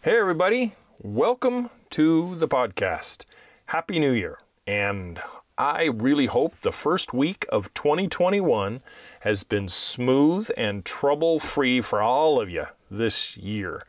Hey, 0.00 0.16
everybody. 0.16 0.76
Welcome 1.02 1.70
to 1.90 2.36
the 2.36 2.46
podcast. 2.46 3.24
Happy 3.66 3.98
New 3.98 4.12
Year. 4.12 4.38
And 4.64 5.20
I 5.58 5.86
really 5.86 6.26
hope 6.26 6.54
the 6.62 6.70
first 6.70 7.12
week 7.12 7.44
of 7.48 7.74
2021 7.74 8.80
has 9.22 9.42
been 9.42 9.66
smooth 9.66 10.48
and 10.56 10.84
trouble 10.84 11.40
free 11.40 11.80
for 11.80 12.00
all 12.00 12.40
of 12.40 12.48
you 12.48 12.66
this 12.88 13.36
year. 13.36 13.82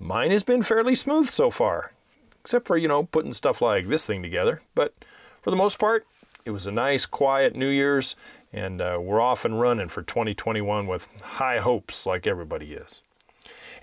Mine 0.00 0.32
has 0.32 0.42
been 0.42 0.64
fairly 0.64 0.96
smooth 0.96 1.30
so 1.30 1.50
far, 1.50 1.92
except 2.40 2.66
for, 2.66 2.76
you 2.76 2.88
know, 2.88 3.04
putting 3.04 3.32
stuff 3.32 3.62
like 3.62 3.86
this 3.86 4.04
thing 4.04 4.22
together. 4.22 4.60
But 4.74 4.92
for 5.42 5.52
the 5.52 5.56
most 5.56 5.78
part, 5.78 6.04
it 6.44 6.50
was 6.50 6.66
a 6.66 6.72
nice, 6.72 7.06
quiet 7.06 7.54
New 7.54 7.70
Year's, 7.70 8.16
and 8.52 8.80
uh, 8.80 8.98
we're 9.00 9.20
off 9.20 9.44
and 9.44 9.60
running 9.60 9.88
for 9.88 10.02
2021 10.02 10.88
with 10.88 11.08
high 11.22 11.60
hopes 11.60 12.06
like 12.06 12.26
everybody 12.26 12.72
is. 12.72 13.02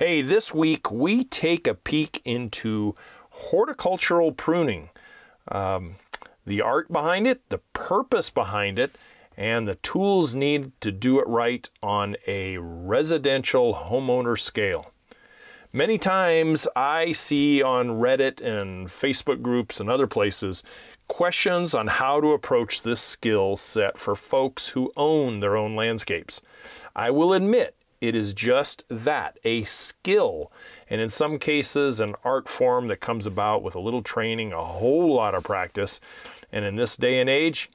Hey, 0.03 0.23
this 0.23 0.51
week 0.51 0.89
we 0.89 1.23
take 1.23 1.67
a 1.67 1.75
peek 1.75 2.23
into 2.25 2.95
horticultural 3.29 4.31
pruning, 4.31 4.89
um, 5.49 5.97
the 6.43 6.59
art 6.59 6.91
behind 6.91 7.27
it, 7.27 7.47
the 7.49 7.59
purpose 7.73 8.31
behind 8.31 8.79
it, 8.79 8.97
and 9.37 9.67
the 9.67 9.75
tools 9.75 10.33
needed 10.33 10.71
to 10.81 10.91
do 10.91 11.19
it 11.19 11.27
right 11.27 11.69
on 11.83 12.15
a 12.25 12.57
residential 12.57 13.75
homeowner 13.75 14.39
scale. 14.39 14.91
Many 15.71 15.99
times 15.99 16.67
I 16.75 17.11
see 17.11 17.61
on 17.61 17.89
Reddit 17.89 18.41
and 18.41 18.87
Facebook 18.87 19.43
groups 19.43 19.79
and 19.79 19.87
other 19.87 20.07
places 20.07 20.63
questions 21.09 21.75
on 21.75 21.85
how 21.85 22.19
to 22.21 22.31
approach 22.31 22.81
this 22.81 23.01
skill 23.01 23.55
set 23.55 23.99
for 23.99 24.15
folks 24.15 24.67
who 24.67 24.91
own 24.97 25.41
their 25.41 25.55
own 25.55 25.75
landscapes. 25.75 26.41
I 26.95 27.11
will 27.11 27.33
admit 27.33 27.75
it 28.01 28.15
is 28.15 28.33
just 28.33 28.83
that 28.89 29.37
a 29.45 29.63
skill, 29.63 30.51
and 30.89 30.99
in 30.99 31.07
some 31.07 31.37
cases, 31.39 31.99
an 31.99 32.15
art 32.25 32.49
form 32.49 32.87
that 32.87 32.99
comes 32.99 33.27
about 33.27 33.61
with 33.63 33.75
a 33.75 33.79
little 33.79 34.01
training, 34.01 34.51
a 34.51 34.65
whole 34.65 35.13
lot 35.13 35.35
of 35.35 35.43
practice. 35.43 36.01
And 36.51 36.65
in 36.65 36.75
this 36.75 36.97
day 36.97 37.21
and 37.21 37.29
age, 37.29 37.69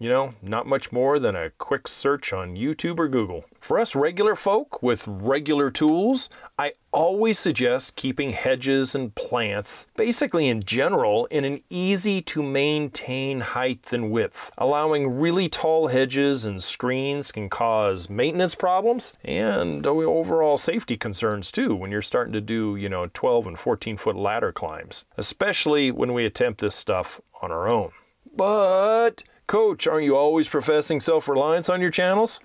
you 0.00 0.08
know, 0.08 0.34
not 0.42 0.66
much 0.66 0.90
more 0.90 1.18
than 1.18 1.36
a 1.36 1.50
quick 1.50 1.86
search 1.86 2.32
on 2.32 2.56
YouTube 2.56 2.98
or 2.98 3.06
Google. 3.06 3.44
For 3.60 3.78
us 3.78 3.94
regular 3.94 4.34
folk 4.34 4.82
with 4.82 5.06
regular 5.06 5.70
tools, 5.70 6.30
I 6.58 6.72
always 6.90 7.38
suggest 7.38 7.96
keeping 7.96 8.32
hedges 8.32 8.94
and 8.94 9.14
plants, 9.14 9.86
basically 9.96 10.48
in 10.48 10.62
general, 10.62 11.26
in 11.26 11.44
an 11.44 11.60
easy 11.68 12.22
to 12.22 12.42
maintain 12.42 13.40
height 13.40 13.92
and 13.92 14.10
width. 14.10 14.50
Allowing 14.56 15.20
really 15.20 15.50
tall 15.50 15.88
hedges 15.88 16.46
and 16.46 16.62
screens 16.62 17.30
can 17.30 17.50
cause 17.50 18.08
maintenance 18.08 18.54
problems 18.54 19.12
and 19.22 19.86
overall 19.86 20.56
safety 20.56 20.96
concerns 20.96 21.52
too 21.52 21.74
when 21.74 21.90
you're 21.90 22.00
starting 22.00 22.32
to 22.32 22.40
do, 22.40 22.74
you 22.74 22.88
know, 22.88 23.10
12 23.12 23.48
and 23.48 23.58
14 23.58 23.98
foot 23.98 24.16
ladder 24.16 24.50
climbs, 24.50 25.04
especially 25.18 25.90
when 25.90 26.14
we 26.14 26.24
attempt 26.24 26.62
this 26.62 26.74
stuff 26.74 27.20
on 27.42 27.52
our 27.52 27.68
own. 27.68 27.90
But 28.34 29.22
Coach, 29.50 29.88
aren't 29.88 30.04
you 30.04 30.16
always 30.16 30.48
professing 30.48 31.00
self 31.00 31.26
reliance 31.26 31.68
on 31.68 31.80
your 31.80 31.90
channels? 31.90 32.38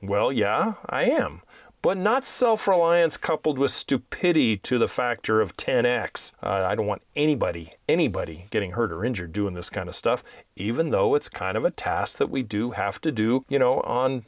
Well, 0.00 0.32
yeah, 0.32 0.72
I 0.88 1.02
am. 1.02 1.42
But 1.82 1.98
not 1.98 2.24
self 2.24 2.66
reliance 2.66 3.18
coupled 3.18 3.58
with 3.58 3.72
stupidity 3.72 4.56
to 4.56 4.78
the 4.78 4.88
factor 4.88 5.42
of 5.42 5.54
10x. 5.58 6.32
Uh, 6.42 6.64
I 6.66 6.74
don't 6.76 6.86
want 6.86 7.02
anybody, 7.14 7.74
anybody 7.90 8.46
getting 8.48 8.70
hurt 8.70 8.90
or 8.90 9.04
injured 9.04 9.34
doing 9.34 9.52
this 9.52 9.68
kind 9.68 9.86
of 9.86 9.94
stuff, 9.94 10.24
even 10.56 10.88
though 10.88 11.14
it's 11.14 11.28
kind 11.28 11.58
of 11.58 11.66
a 11.66 11.70
task 11.70 12.16
that 12.16 12.30
we 12.30 12.42
do 12.42 12.70
have 12.70 12.98
to 13.02 13.12
do, 13.12 13.44
you 13.50 13.58
know, 13.58 13.82
on 13.82 14.24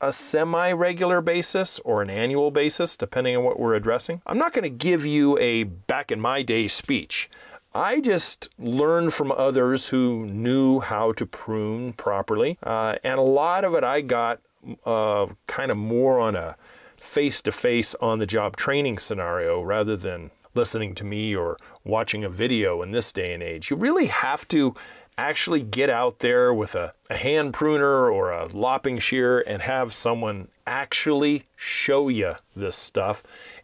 a 0.00 0.10
semi 0.10 0.72
regular 0.72 1.20
basis 1.20 1.78
or 1.84 2.02
an 2.02 2.10
annual 2.10 2.50
basis, 2.50 2.96
depending 2.96 3.36
on 3.36 3.44
what 3.44 3.60
we're 3.60 3.76
addressing. 3.76 4.20
I'm 4.26 4.38
not 4.38 4.52
going 4.52 4.64
to 4.64 4.68
give 4.68 5.06
you 5.06 5.38
a 5.38 5.62
back 5.62 6.10
in 6.10 6.20
my 6.20 6.42
day 6.42 6.66
speech. 6.66 7.30
I 7.76 8.00
just 8.00 8.48
learned 8.58 9.12
from 9.12 9.30
others 9.30 9.88
who 9.88 10.24
knew 10.24 10.80
how 10.80 11.12
to 11.12 11.26
prune 11.26 11.92
properly, 11.92 12.56
uh, 12.62 12.94
and 13.04 13.18
a 13.18 13.22
lot 13.22 13.64
of 13.64 13.74
it 13.74 13.84
I 13.84 14.00
got 14.00 14.40
uh, 14.86 15.26
kind 15.46 15.70
of 15.70 15.76
more 15.76 16.18
on 16.18 16.36
a 16.36 16.56
face 16.98 17.42
to 17.42 17.52
face 17.52 17.94
on 17.96 18.18
the 18.18 18.24
job 18.24 18.56
training 18.56 18.96
scenario 18.96 19.60
rather 19.60 19.94
than 19.94 20.30
listening 20.54 20.94
to 20.94 21.04
me 21.04 21.36
or 21.36 21.58
watching 21.84 22.24
a 22.24 22.30
video 22.30 22.80
in 22.80 22.92
this 22.92 23.12
day 23.12 23.34
and 23.34 23.42
age. 23.42 23.70
You 23.70 23.76
really 23.76 24.06
have 24.06 24.48
to 24.48 24.74
actually 25.18 25.62
get 25.62 25.90
out 25.90 26.20
there 26.20 26.54
with 26.54 26.74
a, 26.74 26.92
a 27.10 27.16
hand 27.18 27.52
pruner 27.52 28.10
or 28.10 28.30
a 28.30 28.46
lopping 28.46 28.98
shear 28.98 29.40
and 29.40 29.60
have 29.60 29.92
someone 29.92 30.48
actually 30.66 31.44
show 31.56 32.08
you 32.08 32.34
this 32.54 32.76
stuff 32.76 33.22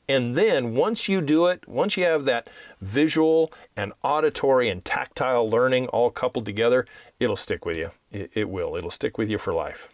and 0.09 0.35
then 0.35 0.75
once 0.75 1.09
you 1.09 1.21
do 1.21 1.47
it, 1.47 1.67
once 1.69 1.97
you 1.97 2.05
have 2.05 2.25
that 2.25 2.49
visual 2.81 3.53
and 3.77 3.93
auditory 4.03 4.69
and 4.69 4.85
tactile 4.85 5.49
learning 5.49 5.87
all 5.89 6.11
coupled 6.11 6.45
together, 6.45 6.87
it'll 7.21 7.37
stick 7.37 7.65
with 7.65 7.77
you. 7.77 7.91
It, 8.11 8.31
it, 8.35 8.49
will. 8.49 8.77
It'll 8.77 8.91
stick 8.91 9.17
with 9.17 9.31
you 9.31 9.39
for 9.39 9.55
life. 9.55 9.89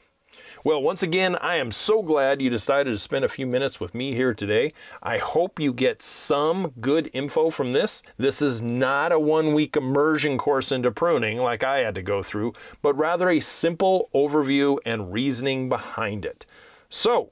Well, 0.64 0.82
once 0.82 1.02
again, 1.02 1.36
I 1.36 1.56
am 1.56 1.70
so 1.70 2.02
glad 2.02 2.42
you 2.42 2.50
decided 2.50 2.90
to 2.92 2.98
spend 2.98 3.24
a 3.24 3.28
few 3.28 3.46
minutes 3.46 3.78
with 3.78 3.94
me 3.94 4.12
here 4.14 4.34
today. 4.34 4.72
I 5.02 5.18
hope 5.18 5.60
you 5.60 5.72
get 5.72 6.02
some 6.02 6.72
good 6.80 7.10
info 7.12 7.50
from 7.50 7.72
this. 7.72 8.02
This 8.16 8.42
is 8.42 8.60
not 8.60 9.12
a 9.12 9.20
one 9.20 9.54
week 9.54 9.76
immersion 9.76 10.36
course 10.36 10.72
into 10.72 10.90
pruning 10.90 11.38
like 11.38 11.62
I 11.62 11.78
had 11.78 11.94
to 11.94 12.02
go 12.02 12.22
through, 12.22 12.54
but 12.82 12.96
rather 12.96 13.30
a 13.30 13.40
simple 13.40 14.10
overview 14.14 14.78
and 14.84 15.12
reasoning 15.12 15.68
behind 15.68 16.24
it. 16.24 16.44
So, 16.88 17.30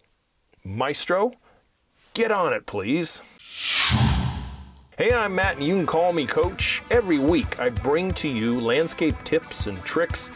Maestro, 0.62 1.32
Get 2.16 2.32
on 2.32 2.54
it, 2.54 2.64
please. 2.64 3.20
Hey, 4.96 5.12
I'm 5.12 5.34
Matt, 5.34 5.56
and 5.56 5.66
you 5.66 5.74
can 5.74 5.84
call 5.84 6.14
me 6.14 6.26
Coach. 6.26 6.82
Every 6.90 7.18
week, 7.18 7.60
I 7.60 7.68
bring 7.68 8.10
to 8.12 8.26
you 8.26 8.58
landscape 8.58 9.14
tips 9.24 9.66
and 9.66 9.76
tricks, 9.84 10.30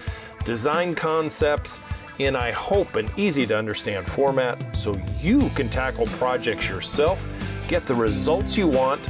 design 0.45 0.95
concepts, 0.95 1.81
in 2.19 2.37
I 2.37 2.51
hope 2.51 2.97
an 2.97 3.09
easy 3.17 3.47
to 3.47 3.57
understand 3.57 4.07
format 4.07 4.77
so 4.77 4.95
you 5.23 5.49
can 5.55 5.71
tackle 5.71 6.05
projects 6.19 6.69
yourself, 6.69 7.27
get 7.67 7.87
the 7.87 7.95
results 7.95 8.59
you 8.59 8.67
want, 8.67 9.01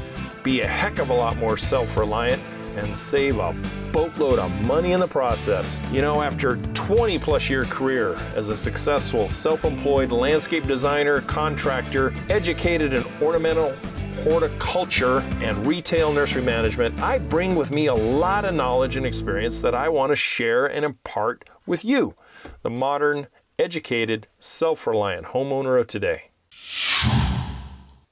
be 0.44 0.60
a 0.60 0.66
heck 0.68 1.00
of 1.00 1.10
a 1.10 1.14
lot 1.14 1.36
more 1.38 1.56
self 1.56 1.96
reliant, 1.96 2.40
and 2.76 2.96
save 2.96 3.38
a 3.38 3.54
boatload 3.92 4.38
of 4.38 4.66
money 4.66 4.92
in 4.92 5.00
the 5.00 5.06
process. 5.06 5.80
You 5.92 6.02
know, 6.02 6.22
after 6.22 6.56
20 6.74 7.18
plus 7.18 7.48
year 7.48 7.64
career 7.64 8.14
as 8.34 8.48
a 8.48 8.56
successful 8.56 9.28
self-employed 9.28 10.10
landscape 10.12 10.66
designer, 10.66 11.20
contractor, 11.22 12.14
educated 12.28 12.92
in 12.92 13.04
ornamental 13.22 13.74
horticulture 14.22 15.20
and 15.40 15.66
retail 15.66 16.12
nursery 16.12 16.42
management, 16.42 16.98
I 17.00 17.18
bring 17.18 17.54
with 17.54 17.70
me 17.70 17.86
a 17.86 17.94
lot 17.94 18.44
of 18.44 18.54
knowledge 18.54 18.96
and 18.96 19.06
experience 19.06 19.60
that 19.62 19.74
I 19.74 19.88
want 19.88 20.12
to 20.12 20.16
share 20.16 20.66
and 20.66 20.84
impart 20.84 21.48
with 21.66 21.84
you, 21.84 22.14
the 22.62 22.70
modern, 22.70 23.28
educated, 23.58 24.26
self 24.38 24.86
reliant 24.86 25.26
homeowner 25.26 25.78
of 25.78 25.86
today. 25.86 26.30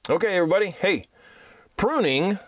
Okay, 0.09 0.35
everybody, 0.35 0.71
hey, 0.71 1.05
pruning 1.77 2.39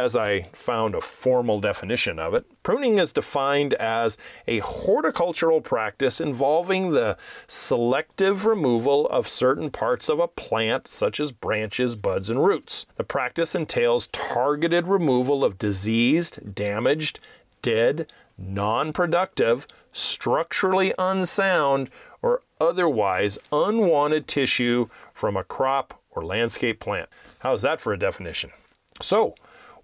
as 0.00 0.16
I 0.16 0.48
found 0.54 0.94
a 0.94 1.00
formal 1.02 1.60
definition 1.60 2.18
of 2.18 2.32
it, 2.32 2.46
pruning 2.62 2.96
is 2.96 3.12
defined 3.12 3.74
as 3.74 4.16
a 4.48 4.60
horticultural 4.60 5.60
practice 5.60 6.22
involving 6.22 6.90
the 6.90 7.18
selective 7.46 8.46
removal 8.46 9.06
of 9.08 9.28
certain 9.28 9.70
parts 9.70 10.08
of 10.08 10.18
a 10.18 10.26
plant, 10.26 10.88
such 10.88 11.20
as 11.20 11.32
branches, 11.32 11.96
buds, 11.96 12.30
and 12.30 12.42
roots. 12.42 12.86
The 12.96 13.04
practice 13.04 13.54
entails 13.54 14.06
targeted 14.06 14.86
removal 14.86 15.44
of 15.44 15.58
diseased, 15.58 16.54
damaged, 16.54 17.20
dead, 17.60 18.10
non 18.38 18.94
productive, 18.94 19.66
structurally 19.92 20.94
unsound, 20.98 21.90
or 22.22 22.40
otherwise 22.58 23.38
unwanted 23.52 24.26
tissue 24.26 24.88
from 25.12 25.36
a 25.36 25.44
crop 25.44 26.00
or 26.10 26.24
landscape 26.24 26.80
plant. 26.80 27.10
How's 27.40 27.60
that 27.62 27.82
for 27.82 27.92
a 27.92 27.98
definition? 27.98 28.50
So, 29.02 29.34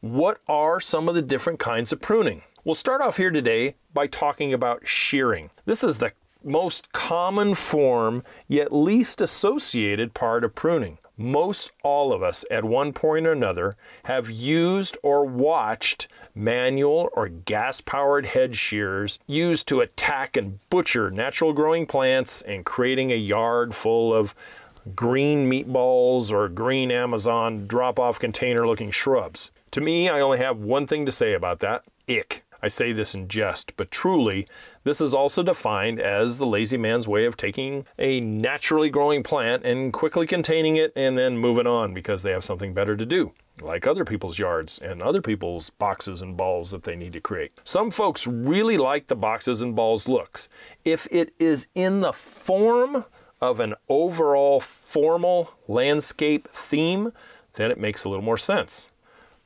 what 0.01 0.41
are 0.49 0.81
some 0.81 1.09
of 1.09 1.15
the 1.15 1.23
different 1.23 1.59
kinds 1.59 1.93
of 1.93 2.01
pruning? 2.01 2.43
We'll 2.65 2.75
start 2.75 3.01
off 3.01 3.17
here 3.17 3.31
today 3.31 3.77
by 3.95 4.07
talking 4.07 4.53
about 4.53 4.87
shearing. 4.87 5.51
This 5.65 5.85
is 5.85 5.99
the 5.99 6.13
most 6.43 6.93
common 6.93 7.55
form, 7.55 8.23
yet 8.49 8.73
least 8.73 9.21
associated 9.21 10.15
part 10.15 10.45
of 10.45 10.55
pruning. 10.55 10.99
Most 11.19 11.73
all 11.83 12.13
of 12.13 12.23
us, 12.23 12.45
at 12.51 12.65
one 12.65 12.93
point 12.93 13.27
or 13.27 13.33
another, 13.33 13.77
have 14.05 14.29
used 14.29 14.99
or 15.03 15.25
watched 15.25 16.09
manual 16.35 17.09
or 17.15 17.29
gas 17.29 17.81
powered 17.81 18.27
hedge 18.27 18.57
shears 18.57 19.19
used 19.27 19.67
to 19.69 19.81
attack 19.81 20.37
and 20.37 20.59
butcher 20.69 21.11
natural 21.11 21.55
growing 21.55 21.87
plants 21.87 22.43
and 22.43 22.67
creating 22.67 23.13
a 23.13 23.17
yard 23.17 23.75
full 23.75 24.13
of 24.13 24.35
green 24.95 25.51
meatballs 25.51 26.31
or 26.31 26.49
green 26.49 26.91
Amazon 26.91 27.67
drop 27.67 27.99
off 27.99 28.19
container 28.19 28.67
looking 28.67 28.91
shrubs. 28.91 29.51
To 29.77 29.83
me, 29.83 30.09
I 30.09 30.23
only 30.23 30.39
have 30.39 30.57
one 30.57 30.87
thing 30.87 31.05
to 31.05 31.13
say 31.13 31.35
about 31.35 31.61
that 31.61 31.85
ick. 32.09 32.47
I 32.63 32.69
say 32.69 32.95
this 32.95 33.15
in 33.15 33.29
jest, 33.29 33.77
but 33.77 33.91
truly, 33.91 34.49
this 34.85 35.03
is 35.03 35.13
also 35.13 35.43
defined 35.43 36.01
as 36.01 36.39
the 36.39 36.47
lazy 36.47 36.79
man's 36.79 37.07
way 37.07 37.27
of 37.27 37.37
taking 37.37 37.85
a 37.99 38.21
naturally 38.21 38.89
growing 38.89 39.23
plant 39.23 39.67
and 39.67 39.93
quickly 39.93 40.27
containing 40.27 40.77
it 40.77 40.95
and 40.97 41.19
then 41.19 41.37
moving 41.37 41.67
on 41.67 41.93
because 41.93 42.23
they 42.23 42.31
have 42.31 42.43
something 42.43 42.73
better 42.73 42.97
to 42.97 43.05
do 43.05 43.35
like 43.61 43.87
other 43.87 44.07
people's 44.07 44.39
yards 44.39 44.79
and 44.79 45.03
other 45.03 45.21
people's 45.21 45.69
boxes 45.69 46.23
and 46.23 46.39
balls 46.39 46.71
that 46.71 46.85
they 46.85 46.97
need 46.97 47.13
to 47.13 47.21
create. 47.21 47.53
Some 47.65 47.91
folks 47.91 48.27
really 48.27 48.79
like 48.79 49.09
the 49.09 49.15
boxes 49.15 49.61
and 49.61 49.77
balls 49.77 50.09
looks. 50.09 50.49
If 50.87 51.07
it 51.11 51.35
is 51.39 51.67
in 51.75 52.01
the 52.01 52.15
form 52.15 53.05
of 53.43 53.61
an 53.61 53.75
overall 53.91 54.59
formal 54.59 55.53
landscape 55.69 56.49
theme, 56.49 57.13
then 57.57 57.71
it 57.71 57.79
makes 57.79 58.05
a 58.05 58.09
little 58.09 58.25
more 58.25 58.39
sense. 58.39 58.89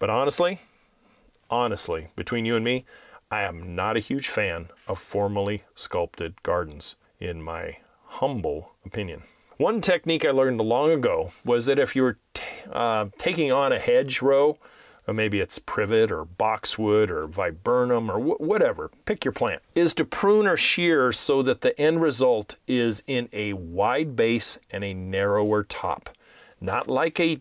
But 0.00 0.10
honestly, 0.10 0.60
honestly, 1.50 2.08
between 2.16 2.46
you 2.46 2.56
and 2.56 2.64
me, 2.64 2.86
I 3.30 3.42
am 3.42 3.76
not 3.76 3.96
a 3.96 4.00
huge 4.00 4.28
fan 4.28 4.70
of 4.88 4.98
formally 4.98 5.62
sculpted 5.76 6.42
gardens, 6.42 6.96
in 7.20 7.42
my 7.42 7.76
humble 8.06 8.72
opinion. 8.84 9.22
One 9.58 9.82
technique 9.82 10.24
I 10.24 10.30
learned 10.30 10.58
long 10.62 10.90
ago 10.90 11.32
was 11.44 11.66
that 11.66 11.78
if 11.78 11.94
you 11.94 12.02
were 12.02 12.16
t- 12.32 12.42
uh, 12.72 13.06
taking 13.18 13.52
on 13.52 13.72
a 13.72 13.78
hedgerow, 13.78 14.56
or 15.06 15.12
maybe 15.12 15.38
it's 15.38 15.58
privet 15.58 16.10
or 16.10 16.24
boxwood 16.24 17.10
or 17.10 17.26
viburnum 17.26 18.10
or 18.10 18.18
wh- 18.18 18.40
whatever, 18.40 18.90
pick 19.04 19.22
your 19.22 19.32
plant, 19.32 19.60
is 19.74 19.92
to 19.94 20.04
prune 20.06 20.46
or 20.46 20.56
shear 20.56 21.12
so 21.12 21.42
that 21.42 21.60
the 21.60 21.78
end 21.78 22.00
result 22.00 22.56
is 22.66 23.02
in 23.06 23.28
a 23.34 23.52
wide 23.52 24.16
base 24.16 24.58
and 24.70 24.82
a 24.82 24.94
narrower 24.94 25.62
top. 25.62 26.08
Not 26.58 26.88
like 26.88 27.20
a 27.20 27.38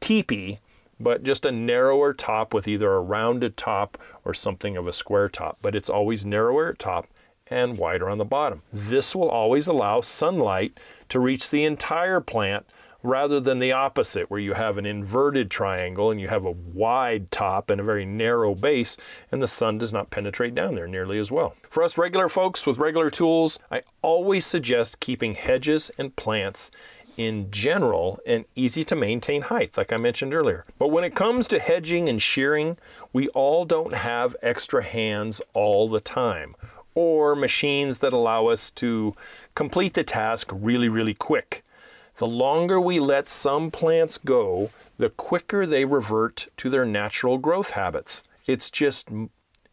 teepee, 0.00 0.58
but 0.98 1.22
just 1.22 1.44
a 1.44 1.52
narrower 1.52 2.12
top 2.12 2.54
with 2.54 2.66
either 2.66 2.92
a 2.94 3.00
rounded 3.00 3.56
top 3.56 3.98
or 4.24 4.34
something 4.34 4.76
of 4.76 4.86
a 4.86 4.92
square 4.92 5.28
top. 5.28 5.58
But 5.62 5.74
it's 5.74 5.90
always 5.90 6.24
narrower 6.24 6.68
at 6.70 6.78
top 6.78 7.06
and 7.48 7.78
wider 7.78 8.08
on 8.08 8.18
the 8.18 8.24
bottom. 8.24 8.62
This 8.72 9.14
will 9.14 9.28
always 9.28 9.66
allow 9.66 10.00
sunlight 10.00 10.78
to 11.10 11.20
reach 11.20 11.50
the 11.50 11.64
entire 11.64 12.20
plant 12.20 12.66
rather 13.02 13.38
than 13.38 13.60
the 13.60 13.70
opposite, 13.72 14.28
where 14.30 14.40
you 14.40 14.52
have 14.54 14.78
an 14.78 14.86
inverted 14.86 15.48
triangle 15.50 16.10
and 16.10 16.20
you 16.20 16.26
have 16.26 16.44
a 16.44 16.50
wide 16.50 17.30
top 17.30 17.70
and 17.70 17.80
a 17.80 17.84
very 17.84 18.04
narrow 18.04 18.54
base, 18.54 18.96
and 19.30 19.40
the 19.40 19.46
sun 19.46 19.78
does 19.78 19.92
not 19.92 20.10
penetrate 20.10 20.54
down 20.54 20.74
there 20.74 20.88
nearly 20.88 21.18
as 21.18 21.30
well. 21.30 21.54
For 21.70 21.84
us 21.84 21.96
regular 21.96 22.28
folks 22.28 22.66
with 22.66 22.78
regular 22.78 23.10
tools, 23.10 23.60
I 23.70 23.82
always 24.02 24.44
suggest 24.44 24.98
keeping 24.98 25.34
hedges 25.34 25.90
and 25.98 26.16
plants 26.16 26.72
in 27.16 27.50
general 27.50 28.20
and 28.26 28.44
easy 28.54 28.84
to 28.84 28.96
maintain 28.96 29.42
height, 29.42 29.76
like 29.76 29.92
I 29.92 29.96
mentioned 29.96 30.34
earlier. 30.34 30.64
But 30.78 30.88
when 30.88 31.04
it 31.04 31.14
comes 31.14 31.48
to 31.48 31.58
hedging 31.58 32.08
and 32.08 32.20
shearing, 32.20 32.76
we 33.12 33.28
all 33.28 33.64
don't 33.64 33.94
have 33.94 34.36
extra 34.42 34.82
hands 34.82 35.40
all 35.54 35.88
the 35.88 36.00
time 36.00 36.54
or 36.94 37.36
machines 37.36 37.98
that 37.98 38.12
allow 38.12 38.46
us 38.46 38.70
to 38.70 39.14
complete 39.54 39.94
the 39.94 40.02
task 40.02 40.48
really, 40.52 40.88
really 40.88 41.14
quick. 41.14 41.62
The 42.18 42.26
longer 42.26 42.80
we 42.80 42.98
let 42.98 43.28
some 43.28 43.70
plants 43.70 44.18
go, 44.18 44.70
the 44.96 45.10
quicker 45.10 45.66
they 45.66 45.84
revert 45.84 46.48
to 46.56 46.70
their 46.70 46.86
natural 46.86 47.36
growth 47.36 47.70
habits. 47.70 48.22
It's 48.46 48.70
just 48.70 49.08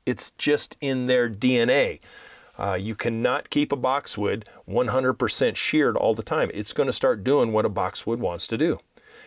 it's 0.06 0.32
just 0.32 0.76
in 0.82 1.08
their 1.08 1.30
DNA. 1.30 2.02
Uh, 2.58 2.76
you 2.76 2.96
cannot 2.96 3.50
keep 3.50 3.72
a 3.72 3.76
boxwood 3.76 4.46
100% 4.68 5.56
sheared 5.56 5.98
all 5.98 6.14
the 6.14 6.24
time. 6.24 6.52
It's 6.54 6.74
going 6.74 6.88
to 6.88 6.94
start 6.94 7.24
doing 7.24 7.52
what 7.52 7.66
a 7.66 7.70
boxwood 7.70 8.20
wants 8.20 8.48
to 8.48 8.58
do. 8.58 8.80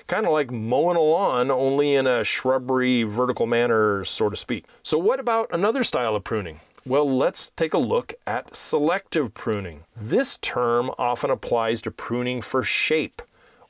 Kind 0.06 0.26
of 0.26 0.32
like 0.32 0.52
mowing 0.52 0.96
a 0.96 1.00
lawn, 1.00 1.50
only 1.50 1.94
in 1.94 2.06
a 2.06 2.22
shrubbery, 2.22 3.02
vertical 3.02 3.46
manner, 3.46 4.04
so 4.04 4.30
to 4.30 4.36
speak. 4.36 4.64
So, 4.84 4.98
what 4.98 5.18
about 5.18 5.48
another 5.52 5.82
style 5.82 6.14
of 6.14 6.22
pruning? 6.22 6.60
Well, 6.84 7.10
let's 7.16 7.50
take 7.56 7.74
a 7.74 7.78
look 7.78 8.14
at 8.28 8.54
selective 8.54 9.34
pruning. 9.34 9.82
This 9.96 10.38
term 10.38 10.92
often 10.96 11.30
applies 11.30 11.82
to 11.82 11.90
pruning 11.90 12.40
for 12.40 12.62
shape 12.62 13.20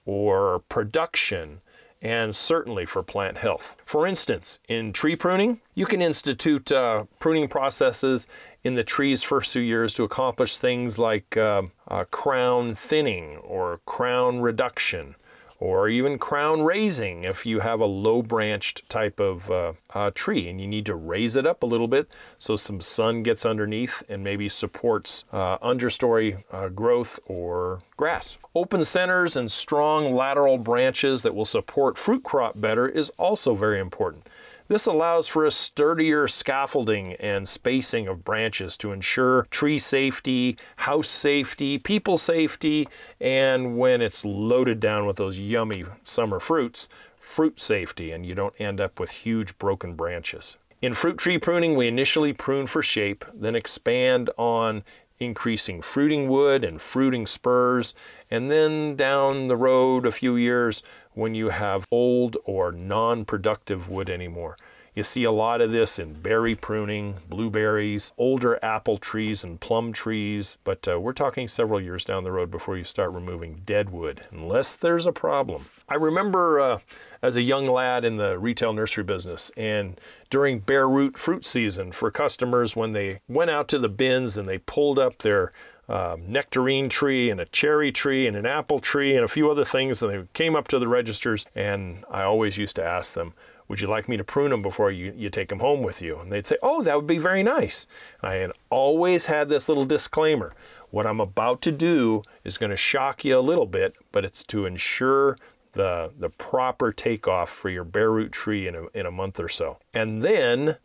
or 0.05 0.59
production 0.69 1.63
and 2.07 2.37
certainly 2.37 2.87
for 2.87 3.03
plant 3.03 3.37
health. 3.37 3.75
For 3.85 4.07
instance, 4.07 4.61
in 4.69 4.93
tree 4.93 5.17
pruning, 5.17 5.61
you 5.75 5.87
can 5.87 6.01
institute 6.01 6.71
uh, 6.71 7.07
pruning 7.19 7.49
processes 7.49 8.29
in 8.63 8.77
the 8.77 8.85
tree's 8.85 9.25
first 9.25 9.53
few 9.53 9.63
years 9.63 9.93
to 9.95 10.05
accomplish 10.05 10.57
things 10.57 11.01
like 11.01 11.37
uh, 11.37 11.63
uh, 11.89 12.05
crown 12.05 12.77
thinning 12.77 13.39
or 13.39 13.81
crown 13.87 14.39
reduction 14.39 15.17
or 15.59 15.89
even 15.89 16.17
crown 16.17 16.63
raising 16.63 17.25
if 17.25 17.45
you 17.45 17.59
have 17.59 17.81
a 17.81 17.87
low 17.87 18.23
branched 18.23 18.89
type 18.89 19.19
of 19.19 19.51
uh, 19.51 19.73
uh, 19.95 20.11
tree 20.15 20.49
and 20.49 20.61
you 20.61 20.67
need 20.69 20.87
to 20.87 20.95
raise 20.95 21.35
it 21.35 21.45
up 21.47 21.65
a 21.65 21.67
little 21.67 21.89
bit 21.89 22.09
so 22.39 22.55
some 22.55 22.81
sun 22.81 23.25
gets 23.25 23.45
underneath 23.45 24.05
and 24.09 24.23
maybe 24.23 24.49
supports 24.49 25.25
uh, 25.33 25.59
understory 25.59 26.45
uh, 26.53 26.69
growth 26.69 27.19
or 27.27 27.81
grass. 27.97 28.37
Open 28.57 28.83
centers 28.83 29.37
and 29.37 29.53
strong 29.53 30.15
lateral 30.15 30.57
branches 30.57 31.21
that 31.21 31.35
will 31.35 31.45
support 31.45 31.99
fruit 31.99 32.23
crop 32.23 32.59
better 32.59 32.89
is 32.89 33.11
also 33.19 33.55
very 33.55 33.79
important. 33.79 34.27
This 34.69 34.87
allows 34.87 35.27
for 35.27 35.45
a 35.45 35.51
sturdier 35.51 36.27
scaffolding 36.27 37.13
and 37.17 37.47
spacing 37.47 38.09
of 38.09 38.25
branches 38.25 38.79
to 38.79 38.93
ensure 38.93 39.47
tree 39.51 39.79
safety, 39.79 40.57
house 40.77 41.11
safety, 41.11 41.77
people 41.77 42.17
safety, 42.17 42.89
and 43.21 43.77
when 43.77 44.01
it's 44.01 44.25
loaded 44.25 44.81
down 44.81 45.05
with 45.05 45.17
those 45.17 45.39
yummy 45.39 45.85
summer 46.03 46.41
fruits, 46.41 46.89
fruit 47.21 47.61
safety, 47.61 48.11
and 48.11 48.25
you 48.25 48.35
don't 48.35 48.59
end 48.59 48.81
up 48.81 48.99
with 48.99 49.11
huge 49.11 49.59
broken 49.59 49.93
branches. 49.93 50.57
In 50.81 50.95
fruit 50.95 51.19
tree 51.19 51.37
pruning, 51.37 51.75
we 51.75 51.89
initially 51.89 52.33
prune 52.33 52.67
for 52.67 52.83
shape, 52.83 53.27
then 53.35 53.55
expand 53.55 54.31
on 54.39 54.83
increasing 55.19 55.83
fruiting 55.83 56.29
wood 56.29 56.65
and 56.65 56.81
fruiting 56.81 57.27
spurs, 57.27 57.95
and 58.31 58.51
then 58.51 58.97
down 58.97 59.49
the 59.49 59.57
road 59.57 60.07
a 60.07 60.13
few 60.13 60.37
years 60.37 60.83
when 61.15 61.35
you 61.35 61.49
have 61.49 61.87
old 61.91 62.37
or 62.45 62.73
non 62.73 63.25
productive 63.25 63.89
wood 63.89 64.11
anymore. 64.11 64.57
You 64.97 65.03
see 65.03 65.25
a 65.25 65.31
lot 65.31 65.61
of 65.61 65.73
this 65.73 65.99
in 65.99 66.15
berry 66.15 66.55
pruning, 66.55 67.17
blueberries, 67.29 68.15
older 68.17 68.59
apple 68.65 68.97
trees, 68.97 69.45
and 69.45 69.61
plum 69.61 69.93
trees, 69.93 70.57
but 70.65 70.89
uh, 70.89 70.99
we're 70.99 71.13
talking 71.13 71.49
several 71.49 71.83
years 71.83 72.03
down 72.03 72.25
the 72.25 72.33
road 72.33 72.51
before 72.51 72.79
you 72.79 72.85
start 72.85 73.13
removing 73.13 73.61
dead 73.67 73.91
wood, 73.91 74.23
unless 74.31 74.75
there's 74.75 75.07
a 75.07 75.13
problem. 75.13 75.67
I 75.87 75.97
remember 75.97 76.59
uh, 76.59 76.79
as 77.21 77.37
a 77.37 77.43
young 77.43 77.67
lad 77.67 78.07
in 78.07 78.17
the 78.17 78.39
retail 78.39 78.73
nursery 78.73 79.05
business, 79.05 79.53
and 79.55 80.01
during 80.31 80.61
bare 80.61 80.89
root 80.89 81.19
fruit 81.19 81.45
season 81.45 81.93
for 81.93 82.11
customers, 82.11 82.75
when 82.75 82.93
they 82.93 83.21
went 83.29 83.51
out 83.51 83.69
to 83.69 83.79
the 83.79 83.91
bins 83.91 84.39
and 84.39 84.49
they 84.49 84.57
pulled 84.57 84.99
up 84.99 85.19
their 85.19 85.53
uh, 85.91 86.17
nectarine 86.19 86.89
tree 86.89 87.29
and 87.29 87.39
a 87.39 87.45
cherry 87.45 87.93
tree 87.93 88.27
and 88.27 88.35
an 88.35 88.47
apple 88.47 88.81
tree 88.81 89.15
and 89.15 89.27
a 89.27 89.29
few 89.29 89.51
other 89.51 89.65
things, 89.67 90.01
and 90.01 90.11
they 90.11 90.27
came 90.33 90.57
up 90.57 90.69
to 90.69 90.79
the 90.79 90.89
registers, 90.89 91.45
and 91.55 92.03
I 92.11 92.23
always 92.23 92.57
used 92.57 92.77
to 92.77 92.83
ask 92.83 93.13
them, 93.13 93.35
would 93.69 93.81
you 93.81 93.89
like 93.89 94.09
me 94.09 94.17
to 94.17 94.25
prune 94.25 94.51
them 94.51 94.63
before 94.63 94.91
you, 94.91 95.13
you 95.17 95.29
take 95.31 95.49
them 95.49 95.61
home 95.61 95.83
with 95.83 96.01
you? 96.01 96.19
And 96.19 96.31
they'd 96.31 96.47
say, 96.47 96.57
Oh, 96.63 96.83
that 96.83 96.97
would 96.97 97.07
be 97.07 97.19
very 97.19 97.43
nice. 97.43 97.87
I 98.23 98.35
had 98.35 98.53
always 98.71 99.27
had 99.27 99.49
this 99.49 99.69
little 99.69 99.85
disclaimer. 99.85 100.55
What 100.91 101.07
I'm 101.07 101.21
about 101.21 101.63
to 101.63 101.73
do 101.73 102.23
is 102.45 102.59
going 102.59 102.71
to 102.71 102.77
shock 102.77 103.25
you 103.25 103.39
a 103.39 103.41
little 103.41 103.67
bit, 103.67 103.97
but 104.13 104.25
it's 104.25 104.45
to 104.45 104.67
ensure 104.67 105.37
the, 105.73 106.13
the 106.19 106.31
proper 106.31 106.93
takeoff 106.93 107.51
for 107.51 107.69
your 107.69 107.85
bare 107.85 108.11
root 108.11 108.33
tree 108.33 108.67
in 108.67 108.75
a, 108.75 108.87
in 108.95 109.07
a 109.07 109.11
month 109.11 109.39
or 109.39 109.49
so. 109.49 109.79
And 109.93 110.23
then, 110.23 110.77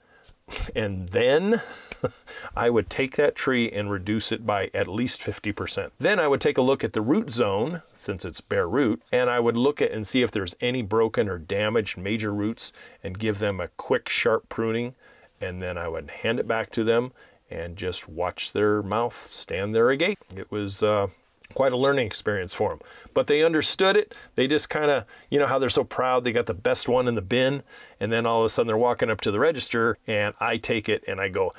and 0.75 1.10
then 1.10 1.62
I 2.55 2.70
would 2.70 2.89
take 2.89 3.15
that 3.15 3.36
tree 3.36 3.72
and 3.72 3.91
reduce 3.91 4.31
it 4.31 4.46
by 4.46 4.70
at 4.74 4.88
least 4.88 5.22
50%. 5.22 5.91
Then 6.00 6.20
I 6.20 6.27
would 6.27 6.41
take 6.41 6.58
a 6.58 6.62
look 6.62 6.84
at 6.84 6.93
the 6.93 7.01
root 7.01 7.31
zone, 7.31 7.81
since 7.98 8.25
it's 8.25 8.41
bare 8.41 8.67
root, 8.67 9.01
and 9.12 9.29
I 9.29 9.39
would 9.39 9.58
look 9.58 9.81
at 9.81 9.91
and 9.91 10.08
see 10.08 10.22
if 10.22 10.31
there's 10.31 10.55
any 10.62 10.81
broken 10.81 11.29
or 11.29 11.38
damaged 11.38 11.98
major 11.98 12.34
roots 12.34 12.74
and 13.03 13.20
give 13.20 13.39
them 13.39 13.60
a 13.60 13.70
quick, 13.70 14.10
sharp 14.10 14.50
pruning. 14.50 14.96
And 15.39 15.62
then 15.62 15.77
I 15.77 15.88
would 15.88 16.10
hand 16.10 16.39
it 16.39 16.48
back 16.48 16.70
to 16.72 16.84
them 16.84 17.13
and 17.50 17.75
just 17.75 18.08
watch 18.08 18.51
their 18.53 18.81
mouth 18.81 19.27
stand 19.29 19.75
there 19.75 19.89
agape. 19.89 20.20
It 20.36 20.50
was 20.51 20.84
uh, 20.84 21.08
quite 21.51 21.74
a 21.74 21.77
learning 21.77 22.05
experience 22.05 22.53
for 22.53 22.70
them. 22.70 22.79
But 23.13 23.27
they 23.27 23.43
understood 23.43 23.98
it. 23.98 24.13
They 24.36 24.48
just 24.48 24.70
kind 24.70 24.91
of, 24.91 25.05
you 25.29 25.39
know, 25.39 25.48
how 25.48 25.60
they're 25.60 25.70
so 25.70 25.84
proud 25.84 26.24
they 26.24 26.31
got 26.31 26.46
the 26.46 26.53
best 26.53 26.88
one 26.88 27.08
in 27.08 27.15
the 27.15 27.22
bin. 27.22 27.63
And 28.00 28.12
then 28.12 28.25
all 28.25 28.39
of 28.39 28.46
a 28.46 28.50
sudden 28.50 28.67
they're 28.67 28.77
walking 28.77 29.10
up 29.10 29.22
to 29.22 29.31
the 29.31 29.39
register 29.39 29.98
and 30.08 30.34
I 30.39 30.58
take 30.58 30.89
it 30.89 31.03
and 31.08 31.20
I 31.20 31.29
go, 31.29 31.53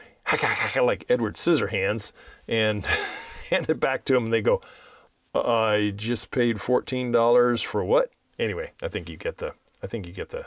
like 0.76 1.04
Edward 1.08 1.34
Scissorhands 1.34 2.12
and 2.48 2.84
hand 3.50 3.68
it 3.68 3.80
back 3.80 4.04
to 4.06 4.12
them. 4.12 4.24
And 4.24 4.32
they 4.32 4.42
go, 4.42 4.60
I 5.34 5.92
just 5.96 6.30
paid 6.30 6.56
$14 6.56 7.64
for 7.64 7.84
what? 7.84 8.10
Anyway, 8.38 8.70
I 8.82 8.88
think 8.88 9.08
you 9.08 9.16
get 9.16 9.38
the, 9.38 9.52
I 9.82 9.86
think 9.86 10.06
you 10.06 10.12
get 10.12 10.30
the, 10.30 10.46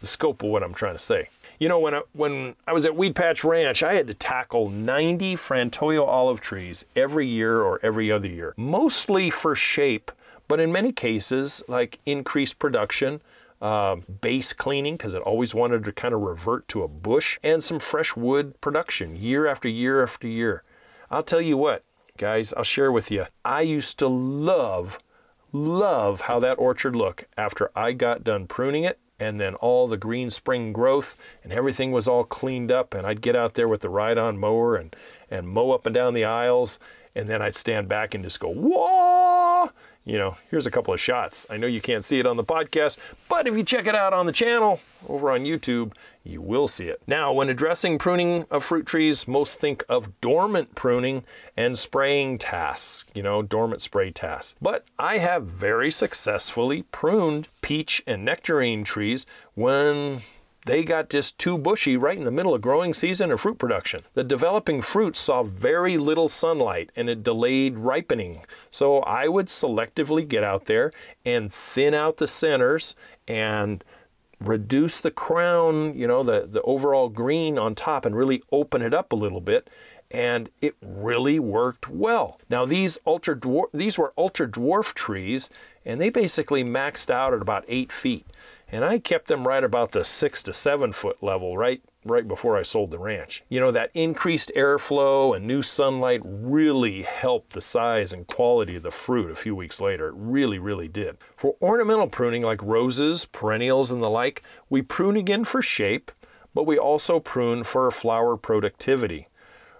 the 0.00 0.06
scope 0.06 0.42
of 0.42 0.50
what 0.50 0.62
I'm 0.62 0.74
trying 0.74 0.94
to 0.94 1.02
say. 1.02 1.28
You 1.58 1.68
know, 1.68 1.78
when 1.78 1.94
I, 1.94 2.02
when 2.12 2.56
I 2.66 2.72
was 2.72 2.84
at 2.84 2.96
Weed 2.96 3.14
Patch 3.14 3.44
Ranch, 3.44 3.82
I 3.82 3.94
had 3.94 4.06
to 4.08 4.14
tackle 4.14 4.68
90 4.68 5.36
Frantoio 5.36 6.06
olive 6.06 6.40
trees 6.40 6.84
every 6.96 7.26
year 7.26 7.62
or 7.62 7.78
every 7.82 8.10
other 8.10 8.28
year, 8.28 8.54
mostly 8.56 9.30
for 9.30 9.54
shape, 9.54 10.10
but 10.48 10.60
in 10.60 10.72
many 10.72 10.92
cases, 10.92 11.62
like 11.68 11.98
increased 12.04 12.58
production 12.58 13.20
uh, 13.62 13.96
base 14.20 14.52
cleaning 14.52 14.96
because 14.96 15.14
it 15.14 15.22
always 15.22 15.54
wanted 15.54 15.84
to 15.84 15.92
kind 15.92 16.12
of 16.12 16.20
revert 16.20 16.66
to 16.68 16.82
a 16.82 16.88
bush, 16.88 17.38
and 17.44 17.62
some 17.62 17.78
fresh 17.78 18.16
wood 18.16 18.60
production 18.60 19.14
year 19.14 19.46
after 19.46 19.68
year 19.68 20.02
after 20.02 20.26
year. 20.26 20.64
I'll 21.10 21.22
tell 21.22 21.40
you 21.40 21.56
what, 21.56 21.84
guys, 22.16 22.52
I'll 22.56 22.64
share 22.64 22.90
with 22.90 23.10
you. 23.10 23.26
I 23.44 23.60
used 23.60 23.98
to 24.00 24.08
love, 24.08 24.98
love 25.52 26.22
how 26.22 26.40
that 26.40 26.58
orchard 26.58 26.96
looked 26.96 27.26
after 27.36 27.70
I 27.76 27.92
got 27.92 28.24
done 28.24 28.48
pruning 28.48 28.82
it 28.82 28.98
and 29.22 29.40
then 29.40 29.54
all 29.56 29.86
the 29.86 29.96
green 29.96 30.30
spring 30.30 30.72
growth 30.72 31.16
and 31.44 31.52
everything 31.52 31.92
was 31.92 32.08
all 32.08 32.24
cleaned 32.24 32.72
up 32.72 32.92
and 32.92 33.06
I'd 33.06 33.20
get 33.20 33.36
out 33.36 33.54
there 33.54 33.68
with 33.68 33.80
the 33.80 33.88
ride-on 33.88 34.36
mower 34.36 34.76
and, 34.76 34.94
and 35.30 35.48
mow 35.48 35.70
up 35.70 35.86
and 35.86 35.94
down 35.94 36.14
the 36.14 36.24
aisles 36.24 36.78
and 37.14 37.28
then 37.28 37.40
I'd 37.40 37.54
stand 37.54 37.88
back 37.88 38.14
and 38.14 38.24
just 38.24 38.40
go, 38.40 38.48
whoa! 38.48 39.11
You 40.04 40.18
know, 40.18 40.36
here's 40.50 40.66
a 40.66 40.70
couple 40.70 40.92
of 40.92 41.00
shots. 41.00 41.46
I 41.48 41.56
know 41.56 41.68
you 41.68 41.80
can't 41.80 42.04
see 42.04 42.18
it 42.18 42.26
on 42.26 42.36
the 42.36 42.44
podcast, 42.44 42.98
but 43.28 43.46
if 43.46 43.56
you 43.56 43.62
check 43.62 43.86
it 43.86 43.94
out 43.94 44.12
on 44.12 44.26
the 44.26 44.32
channel 44.32 44.80
over 45.08 45.30
on 45.30 45.44
YouTube, 45.44 45.92
you 46.24 46.40
will 46.40 46.66
see 46.66 46.86
it. 46.86 47.00
Now, 47.06 47.32
when 47.32 47.48
addressing 47.48 47.98
pruning 47.98 48.46
of 48.50 48.64
fruit 48.64 48.84
trees, 48.84 49.28
most 49.28 49.60
think 49.60 49.84
of 49.88 50.20
dormant 50.20 50.74
pruning 50.74 51.22
and 51.56 51.78
spraying 51.78 52.38
tasks, 52.38 53.04
you 53.14 53.22
know, 53.22 53.42
dormant 53.42 53.80
spray 53.80 54.10
tasks. 54.10 54.56
But 54.60 54.84
I 54.98 55.18
have 55.18 55.44
very 55.44 55.90
successfully 55.90 56.82
pruned 56.82 57.46
peach 57.60 58.02
and 58.04 58.24
nectarine 58.24 58.82
trees 58.82 59.24
when 59.54 60.22
they 60.64 60.84
got 60.84 61.10
just 61.10 61.38
too 61.38 61.58
bushy 61.58 61.96
right 61.96 62.16
in 62.16 62.24
the 62.24 62.30
middle 62.30 62.54
of 62.54 62.60
growing 62.60 62.94
season 62.94 63.32
or 63.32 63.38
fruit 63.38 63.58
production. 63.58 64.04
The 64.14 64.22
developing 64.22 64.80
fruit 64.80 65.16
saw 65.16 65.42
very 65.42 65.96
little 65.96 66.28
sunlight 66.28 66.90
and 66.94 67.08
it 67.08 67.24
delayed 67.24 67.78
ripening. 67.78 68.44
So 68.70 68.98
I 69.00 69.28
would 69.28 69.46
selectively 69.46 70.26
get 70.26 70.44
out 70.44 70.66
there 70.66 70.92
and 71.24 71.52
thin 71.52 71.94
out 71.94 72.18
the 72.18 72.28
centers 72.28 72.94
and 73.26 73.82
reduce 74.40 75.00
the 75.00 75.10
crown, 75.10 75.96
you 75.96 76.06
know, 76.06 76.22
the, 76.22 76.48
the 76.50 76.62
overall 76.62 77.08
green 77.08 77.58
on 77.58 77.74
top 77.74 78.04
and 78.04 78.16
really 78.16 78.42
open 78.52 78.82
it 78.82 78.94
up 78.94 79.12
a 79.12 79.16
little 79.16 79.40
bit. 79.40 79.68
And 80.12 80.50
it 80.60 80.76
really 80.82 81.38
worked 81.38 81.88
well. 81.88 82.38
Now 82.50 82.66
these 82.66 82.98
ultra 83.06 83.34
dwarf, 83.34 83.64
these 83.72 83.96
were 83.96 84.12
ultra 84.18 84.46
dwarf 84.46 84.92
trees, 84.92 85.48
and 85.86 86.00
they 86.00 86.10
basically 86.10 86.62
maxed 86.62 87.08
out 87.08 87.32
at 87.32 87.40
about 87.40 87.64
eight 87.66 87.90
feet 87.90 88.26
and 88.72 88.84
I 88.84 88.98
kept 88.98 89.28
them 89.28 89.46
right 89.46 89.62
about 89.62 89.92
the 89.92 90.02
six 90.02 90.42
to 90.44 90.52
seven 90.52 90.92
foot 90.92 91.22
level, 91.22 91.56
right 91.56 91.82
right 92.04 92.26
before 92.26 92.56
I 92.56 92.62
sold 92.62 92.90
the 92.90 92.98
ranch. 92.98 93.44
You 93.48 93.60
know, 93.60 93.70
that 93.70 93.90
increased 93.94 94.50
airflow 94.56 95.36
and 95.36 95.46
new 95.46 95.62
sunlight 95.62 96.20
really 96.24 97.02
helped 97.02 97.52
the 97.52 97.60
size 97.60 98.12
and 98.12 98.26
quality 98.26 98.76
of 98.76 98.82
the 98.82 98.90
fruit 98.90 99.30
a 99.30 99.36
few 99.36 99.54
weeks 99.54 99.80
later. 99.80 100.08
It 100.08 100.14
really, 100.16 100.58
really 100.58 100.88
did. 100.88 101.18
For 101.36 101.54
ornamental 101.62 102.08
pruning 102.08 102.42
like 102.42 102.62
roses, 102.62 103.26
perennials, 103.26 103.92
and 103.92 104.02
the 104.02 104.10
like, 104.10 104.42
we 104.68 104.82
prune 104.82 105.16
again 105.16 105.44
for 105.44 105.62
shape, 105.62 106.10
but 106.54 106.66
we 106.66 106.76
also 106.76 107.20
prune 107.20 107.62
for 107.62 107.88
flower 107.90 108.36
productivity. 108.36 109.28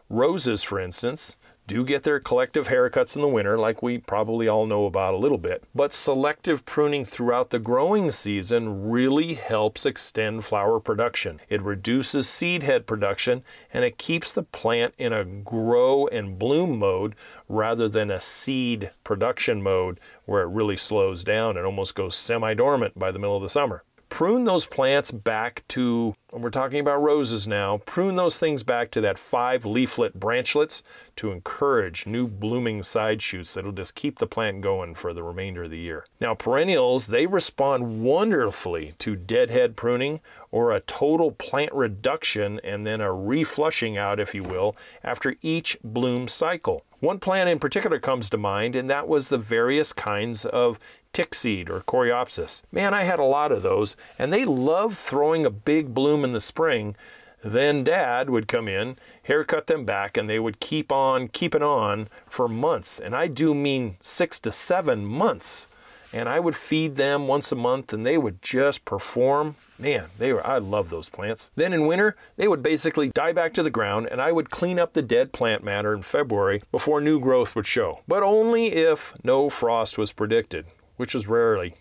Roses, 0.09 0.63
for 0.63 0.79
instance, 0.79 1.37
do 1.67 1.85
get 1.85 2.03
their 2.03 2.21
collective 2.21 2.69
haircuts 2.69 3.17
in 3.17 3.23
the 3.23 3.29
winter, 3.29 3.57
like 3.57 3.83
we 3.83 3.99
probably 3.99 4.49
all 4.49 4.67
know 4.67 4.87
about 4.87 5.15
a 5.15 5.19
little 5.19 5.39
bit, 5.39 5.65
but 5.75 5.93
selective 5.93 6.65
pruning 6.65 7.05
throughout 7.05 7.51
the 7.51 7.59
growing 7.59 8.11
season 8.11 8.91
really 8.91 9.35
helps 9.35 9.87
extend 9.87 10.45
flower 10.45 10.81
production. 10.81 11.41
It 11.49 11.63
reduces 11.63 12.29
seed 12.29 12.63
head 12.63 12.87
production 12.87 13.45
and 13.73 13.85
it 13.85 13.99
keeps 13.99 14.33
the 14.33 14.43
plant 14.43 14.95
in 14.99 15.13
a 15.13 15.25
grow 15.25 16.07
and 16.09 16.39
bloom 16.39 16.79
mode 16.79 17.15
rather 17.49 17.89
than 17.89 18.11
a 18.11 18.21
seed 18.21 18.91
production 19.05 19.63
mode 19.63 20.01
where 20.25 20.43
it 20.43 20.49
really 20.49 20.77
slows 20.77 21.23
down 21.23 21.57
and 21.57 21.65
almost 21.65 21.95
goes 21.95 22.15
semi 22.15 22.55
dormant 22.55 22.99
by 22.99 23.11
the 23.11 23.19
middle 23.19 23.37
of 23.37 23.43
the 23.43 23.49
summer 23.49 23.85
prune 24.13 24.45
those 24.45 24.67
plants 24.67 25.11
back 25.11 25.65
to, 25.69 26.15
and 26.35 26.43
we're 26.43 26.51
talking 26.51 26.81
about 26.81 27.01
roses 27.01 27.47
now, 27.47 27.79
prune 27.87 28.15
those 28.15 28.37
things 28.37 28.63
back 28.63 28.91
to 28.91 29.01
that 29.01 29.19
five 29.19 29.65
leaflet 29.65 30.21
branchlets 30.21 30.83
to 31.17 31.33
encourage 31.33 32.07
new 32.07 32.29
blooming 32.29 32.83
side 32.83 33.23
shoots 33.23 33.55
that'll 33.55 33.73
just 33.73 33.95
keep 33.95 34.19
the 34.19 34.27
plant 34.27 34.61
going 34.61 34.95
for 34.95 35.15
the 35.15 35.23
remainder 35.23 35.63
of 35.63 35.71
the 35.71 35.79
year. 35.79 36.05
Now, 36.21 36.35
perennials, 36.35 37.07
they 37.07 37.25
respond 37.27 38.05
wonderfully 38.05 38.93
to 38.99 39.17
deadhead 39.17 39.77
pruning 39.77 40.21
or 40.51 40.73
a 40.73 40.81
total 40.81 41.33
plant 41.33 41.73
reduction 41.73 42.61
and 42.63 42.87
then 42.87 43.01
a 43.01 43.09
reflushing 43.09 43.97
out, 43.97 44.21
if 44.21 44.35
you 44.35 44.43
will, 44.43 44.77
after 45.03 45.37
each 45.41 45.79
bloom 45.83 46.29
cycle. 46.29 46.85
One 47.01 47.19
plant 47.19 47.49
in 47.49 47.59
particular 47.59 47.99
comes 47.99 48.31
to 48.31 48.37
mind, 48.37 48.77
and 48.77 48.89
that 48.89 49.09
was 49.09 49.29
the 49.29 49.39
various 49.39 49.93
kinds 49.93 50.45
of 50.45 50.79
tick 51.13 51.35
seed 51.35 51.71
or 51.71 51.81
coreopsis. 51.81 52.63
Man, 52.73 52.95
I 52.95 53.03
had 53.03 53.19
a 53.19 53.25
lot 53.25 53.53
of 53.53 53.63
those, 53.63 53.97
and 54.19 54.33
they 54.33 54.45
loved 54.45 54.97
throwing 54.97 55.45
a 55.45 55.51
big 55.51 55.95
bloom 55.95 56.25
in 56.25 56.33
the 56.33 56.41
spring. 56.41 56.97
Then 57.45 57.83
dad 57.83 58.31
would 58.31 58.47
come 58.47 58.69
in, 58.69 58.97
haircut 59.25 59.67
them 59.67 59.85
back, 59.85 60.17
and 60.17 60.29
they 60.29 60.39
would 60.39 60.61
keep 60.61 60.93
on 60.93 61.29
keeping 61.29 61.63
on 61.63 62.09
for 62.29 62.49
months. 62.49 63.01
And 63.01 63.17
I 63.17 63.27
do 63.27 63.53
mean 63.55 63.97
six 64.01 64.39
to 64.41 64.53
seven 64.53 65.05
months. 65.05 65.67
And 66.15 66.29
I 66.29 66.41
would 66.41 66.55
feed 66.55 66.97
them 66.97 67.27
once 67.27 67.51
a 67.53 67.57
month 67.57 67.93
and 67.93 68.05
they 68.05 68.19
would 68.19 68.43
just 68.43 68.85
perform. 68.85 69.57
Man, 69.79 70.11
they 70.19 70.33
were 70.33 70.47
I 70.47 70.59
love 70.59 70.91
those 70.91 71.09
plants. 71.09 71.51
Then 71.57 71.73
in 71.73 71.87
winter, 71.87 72.17
they 72.37 72.47
would 72.47 72.63
basically 72.63 73.09
die 73.09 73.33
back 73.33 73.55
to 73.55 73.63
the 73.63 73.71
ground 73.71 74.09
and 74.11 74.21
I 74.21 74.31
would 74.31 74.51
clean 74.51 74.79
up 74.79 74.93
the 74.93 75.01
dead 75.01 75.33
plant 75.33 75.65
matter 75.65 75.95
in 75.95 76.03
February 76.03 76.63
before 76.71 77.01
new 77.01 77.19
growth 77.19 77.57
would 77.57 77.67
show. 77.67 78.01
But 78.07 78.23
only 78.23 78.73
if 78.73 79.15
no 79.25 79.49
frost 79.49 79.97
was 79.97 80.13
predicted, 80.13 80.67
which 81.03 81.17
is 81.17 81.27
rarely 81.27 81.75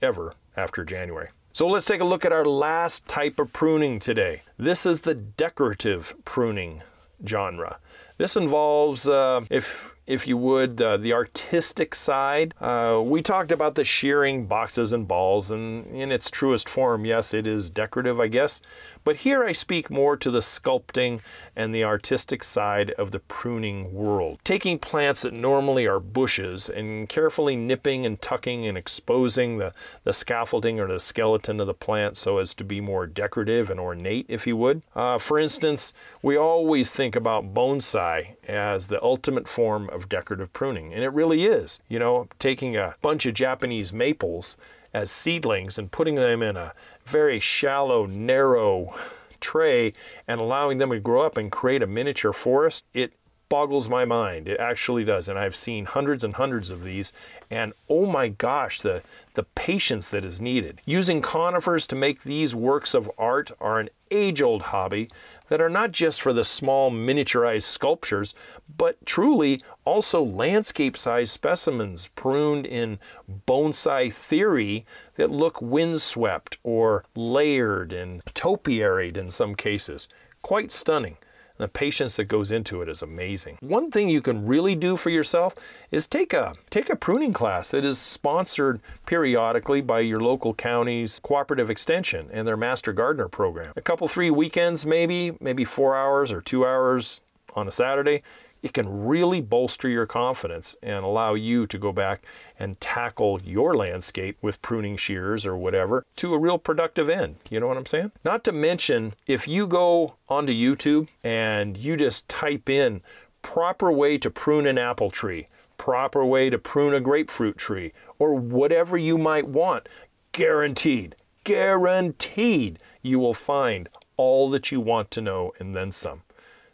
ever 0.00 0.34
after 0.56 0.84
January. 0.84 1.30
So 1.52 1.66
let's 1.66 1.84
take 1.84 2.00
a 2.00 2.04
look 2.04 2.24
at 2.24 2.30
our 2.30 2.44
last 2.44 3.08
type 3.08 3.40
of 3.40 3.52
pruning 3.52 3.98
today. 3.98 4.42
This 4.56 4.86
is 4.86 5.00
the 5.00 5.16
decorative 5.16 6.14
pruning 6.24 6.82
genre. 7.26 7.80
This 8.18 8.36
involves, 8.36 9.08
uh, 9.08 9.40
if 9.50 9.96
if 10.08 10.26
you 10.26 10.38
would, 10.38 10.80
uh, 10.80 10.96
the 10.96 11.12
artistic 11.12 11.94
side. 11.94 12.54
Uh, 12.62 12.98
we 13.04 13.20
talked 13.20 13.52
about 13.52 13.74
the 13.74 13.84
shearing 13.84 14.46
boxes 14.46 14.90
and 14.90 15.06
balls, 15.06 15.50
and 15.50 15.86
in 15.94 16.10
its 16.10 16.30
truest 16.30 16.66
form, 16.66 17.04
yes, 17.04 17.34
it 17.34 17.46
is 17.46 17.68
decorative, 17.68 18.18
I 18.18 18.28
guess. 18.28 18.62
But 19.04 19.16
here 19.16 19.44
I 19.44 19.52
speak 19.52 19.90
more 19.90 20.16
to 20.16 20.30
the 20.30 20.40
sculpting 20.40 21.20
and 21.54 21.74
the 21.74 21.84
artistic 21.84 22.42
side 22.42 22.90
of 22.92 23.10
the 23.10 23.18
pruning 23.18 23.92
world. 23.92 24.38
Taking 24.44 24.78
plants 24.78 25.22
that 25.22 25.34
normally 25.34 25.86
are 25.86 26.00
bushes 26.00 26.70
and 26.70 27.06
carefully 27.08 27.54
nipping 27.54 28.06
and 28.06 28.20
tucking 28.20 28.66
and 28.66 28.78
exposing 28.78 29.58
the, 29.58 29.72
the 30.04 30.12
scaffolding 30.14 30.80
or 30.80 30.88
the 30.88 30.98
skeleton 30.98 31.60
of 31.60 31.66
the 31.66 31.74
plant 31.74 32.16
so 32.16 32.38
as 32.38 32.54
to 32.54 32.64
be 32.64 32.80
more 32.80 33.06
decorative 33.06 33.70
and 33.70 33.78
ornate, 33.78 34.26
if 34.28 34.46
you 34.46 34.56
would. 34.56 34.82
Uh, 34.96 35.18
for 35.18 35.38
instance, 35.38 35.92
we 36.22 36.36
always 36.36 36.90
think 36.90 37.14
about 37.14 37.52
bonsai 37.52 38.37
as 38.48 38.86
the 38.86 39.02
ultimate 39.02 39.46
form 39.46 39.88
of 39.90 40.08
decorative 40.08 40.52
pruning, 40.52 40.92
and 40.94 41.04
it 41.04 41.12
really 41.12 41.44
is. 41.44 41.80
You 41.88 41.98
know, 41.98 42.28
taking 42.38 42.76
a 42.76 42.94
bunch 43.02 43.26
of 43.26 43.34
Japanese 43.34 43.92
maples 43.92 44.56
as 44.94 45.10
seedlings 45.10 45.78
and 45.78 45.92
putting 45.92 46.14
them 46.14 46.42
in 46.42 46.56
a 46.56 46.72
very 47.04 47.38
shallow, 47.38 48.06
narrow 48.06 48.94
tray 49.40 49.92
and 50.26 50.40
allowing 50.40 50.78
them 50.78 50.90
to 50.90 50.98
grow 50.98 51.22
up 51.22 51.36
and 51.36 51.52
create 51.52 51.82
a 51.82 51.86
miniature 51.86 52.32
forest, 52.32 52.84
it 52.94 53.12
boggles 53.48 53.88
my 53.88 54.04
mind. 54.04 54.48
It 54.48 54.60
actually 54.60 55.04
does. 55.04 55.28
And 55.28 55.38
I've 55.38 55.56
seen 55.56 55.84
hundreds 55.84 56.24
and 56.24 56.34
hundreds 56.34 56.70
of 56.70 56.84
these. 56.84 57.12
And 57.50 57.72
oh 57.88 58.06
my 58.06 58.28
gosh, 58.28 58.80
the, 58.80 59.02
the 59.34 59.42
patience 59.42 60.08
that 60.08 60.24
is 60.24 60.40
needed. 60.40 60.80
Using 60.84 61.22
conifers 61.22 61.86
to 61.88 61.96
make 61.96 62.22
these 62.22 62.54
works 62.54 62.94
of 62.94 63.10
art 63.18 63.50
are 63.60 63.78
an 63.78 63.88
age 64.10 64.42
old 64.42 64.62
hobby 64.62 65.08
that 65.48 65.60
are 65.60 65.70
not 65.70 65.92
just 65.92 66.20
for 66.20 66.32
the 66.32 66.44
small 66.44 66.90
miniaturized 66.90 67.62
sculptures, 67.62 68.34
but 68.76 69.04
truly 69.06 69.62
also 69.84 70.22
landscape 70.22 70.96
sized 70.96 71.32
specimens 71.32 72.08
pruned 72.14 72.66
in 72.66 72.98
bonsai 73.46 74.12
theory 74.12 74.84
that 75.16 75.30
look 75.30 75.60
windswept 75.62 76.58
or 76.62 77.04
layered 77.14 77.92
and 77.92 78.22
topiaried 78.34 79.16
in 79.16 79.30
some 79.30 79.54
cases. 79.54 80.08
Quite 80.42 80.70
stunning. 80.70 81.16
The 81.58 81.68
patience 81.68 82.16
that 82.16 82.24
goes 82.24 82.52
into 82.52 82.82
it 82.82 82.88
is 82.88 83.02
amazing. 83.02 83.58
One 83.60 83.90
thing 83.90 84.08
you 84.08 84.22
can 84.22 84.46
really 84.46 84.76
do 84.76 84.96
for 84.96 85.10
yourself 85.10 85.54
is 85.90 86.06
take 86.06 86.32
a 86.32 86.54
take 86.70 86.88
a 86.88 86.96
pruning 86.96 87.32
class 87.32 87.72
that 87.72 87.84
is 87.84 87.98
sponsored 87.98 88.80
periodically 89.06 89.80
by 89.80 90.00
your 90.00 90.20
local 90.20 90.54
county's 90.54 91.18
cooperative 91.18 91.68
extension 91.68 92.28
and 92.32 92.46
their 92.46 92.56
master 92.56 92.92
gardener 92.92 93.28
program. 93.28 93.72
A 93.76 93.82
couple 93.82 94.06
three 94.06 94.30
weekends 94.30 94.86
maybe, 94.86 95.36
maybe 95.40 95.64
4 95.64 95.96
hours 95.96 96.30
or 96.30 96.40
2 96.40 96.64
hours 96.64 97.20
on 97.54 97.66
a 97.66 97.72
Saturday 97.72 98.22
it 98.62 98.72
can 98.72 99.06
really 99.06 99.40
bolster 99.40 99.88
your 99.88 100.06
confidence 100.06 100.76
and 100.82 101.04
allow 101.04 101.34
you 101.34 101.66
to 101.66 101.78
go 101.78 101.92
back 101.92 102.24
and 102.58 102.80
tackle 102.80 103.40
your 103.42 103.76
landscape 103.76 104.36
with 104.42 104.60
pruning 104.62 104.96
shears 104.96 105.46
or 105.46 105.56
whatever 105.56 106.04
to 106.16 106.34
a 106.34 106.38
real 106.38 106.58
productive 106.58 107.08
end. 107.08 107.36
You 107.50 107.60
know 107.60 107.68
what 107.68 107.76
I'm 107.76 107.86
saying? 107.86 108.12
Not 108.24 108.44
to 108.44 108.52
mention, 108.52 109.14
if 109.26 109.46
you 109.46 109.66
go 109.66 110.14
onto 110.28 110.52
YouTube 110.52 111.08
and 111.22 111.76
you 111.76 111.96
just 111.96 112.28
type 112.28 112.68
in 112.68 113.02
proper 113.42 113.92
way 113.92 114.18
to 114.18 114.30
prune 114.30 114.66
an 114.66 114.78
apple 114.78 115.10
tree, 115.10 115.48
proper 115.76 116.24
way 116.24 116.50
to 116.50 116.58
prune 116.58 116.94
a 116.94 117.00
grapefruit 117.00 117.56
tree, 117.56 117.92
or 118.18 118.34
whatever 118.34 118.98
you 118.98 119.16
might 119.16 119.46
want, 119.46 119.88
guaranteed 120.32 121.14
guaranteed 121.48 122.78
you 123.00 123.18
will 123.18 123.32
find 123.32 123.88
all 124.18 124.50
that 124.50 124.70
you 124.70 124.78
want 124.78 125.10
to 125.10 125.22
know 125.22 125.50
and 125.58 125.74
then 125.74 125.90
some. 125.90 126.20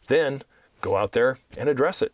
Then 0.08 0.42
go 0.84 0.96
out 0.96 1.12
there 1.12 1.38
and 1.56 1.68
address 1.68 2.02
it. 2.02 2.12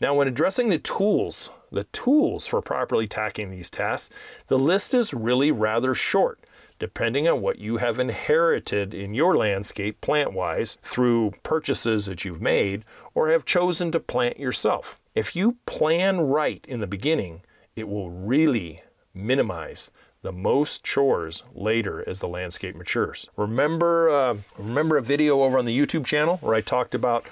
Now, 0.00 0.14
when 0.14 0.28
addressing 0.28 0.68
the 0.68 0.78
tools, 0.78 1.50
the 1.70 1.84
tools 1.84 2.46
for 2.46 2.60
properly 2.60 3.06
tackling 3.06 3.50
these 3.50 3.70
tasks, 3.70 4.12
the 4.48 4.58
list 4.58 4.94
is 4.94 5.14
really 5.14 5.50
rather 5.50 5.94
short, 5.94 6.40
depending 6.78 7.28
on 7.28 7.40
what 7.40 7.58
you 7.58 7.78
have 7.78 7.98
inherited 7.98 8.92
in 8.92 9.14
your 9.14 9.36
landscape 9.36 10.00
plant 10.00 10.32
wise 10.32 10.78
through 10.82 11.32
purchases 11.42 12.06
that 12.06 12.24
you've 12.24 12.42
made 12.42 12.84
or 13.14 13.28
have 13.28 13.44
chosen 13.44 13.90
to 13.92 14.00
plant 14.00 14.38
yourself. 14.38 14.98
If 15.14 15.34
you 15.34 15.56
plan 15.64 16.20
right 16.20 16.64
in 16.68 16.80
the 16.80 16.86
beginning, 16.86 17.40
it 17.74 17.88
will 17.88 18.10
really 18.10 18.82
minimize 19.14 19.90
the 20.20 20.32
most 20.32 20.82
chores 20.82 21.42
later 21.54 22.04
as 22.06 22.20
the 22.20 22.28
landscape 22.28 22.74
matures. 22.74 23.28
Remember, 23.36 24.10
uh, 24.10 24.36
remember 24.58 24.98
a 24.98 25.02
video 25.02 25.42
over 25.42 25.58
on 25.58 25.64
the 25.64 25.78
YouTube 25.78 26.04
channel 26.04 26.38
where 26.42 26.54
I 26.54 26.60
talked 26.60 26.94
about 26.94 27.24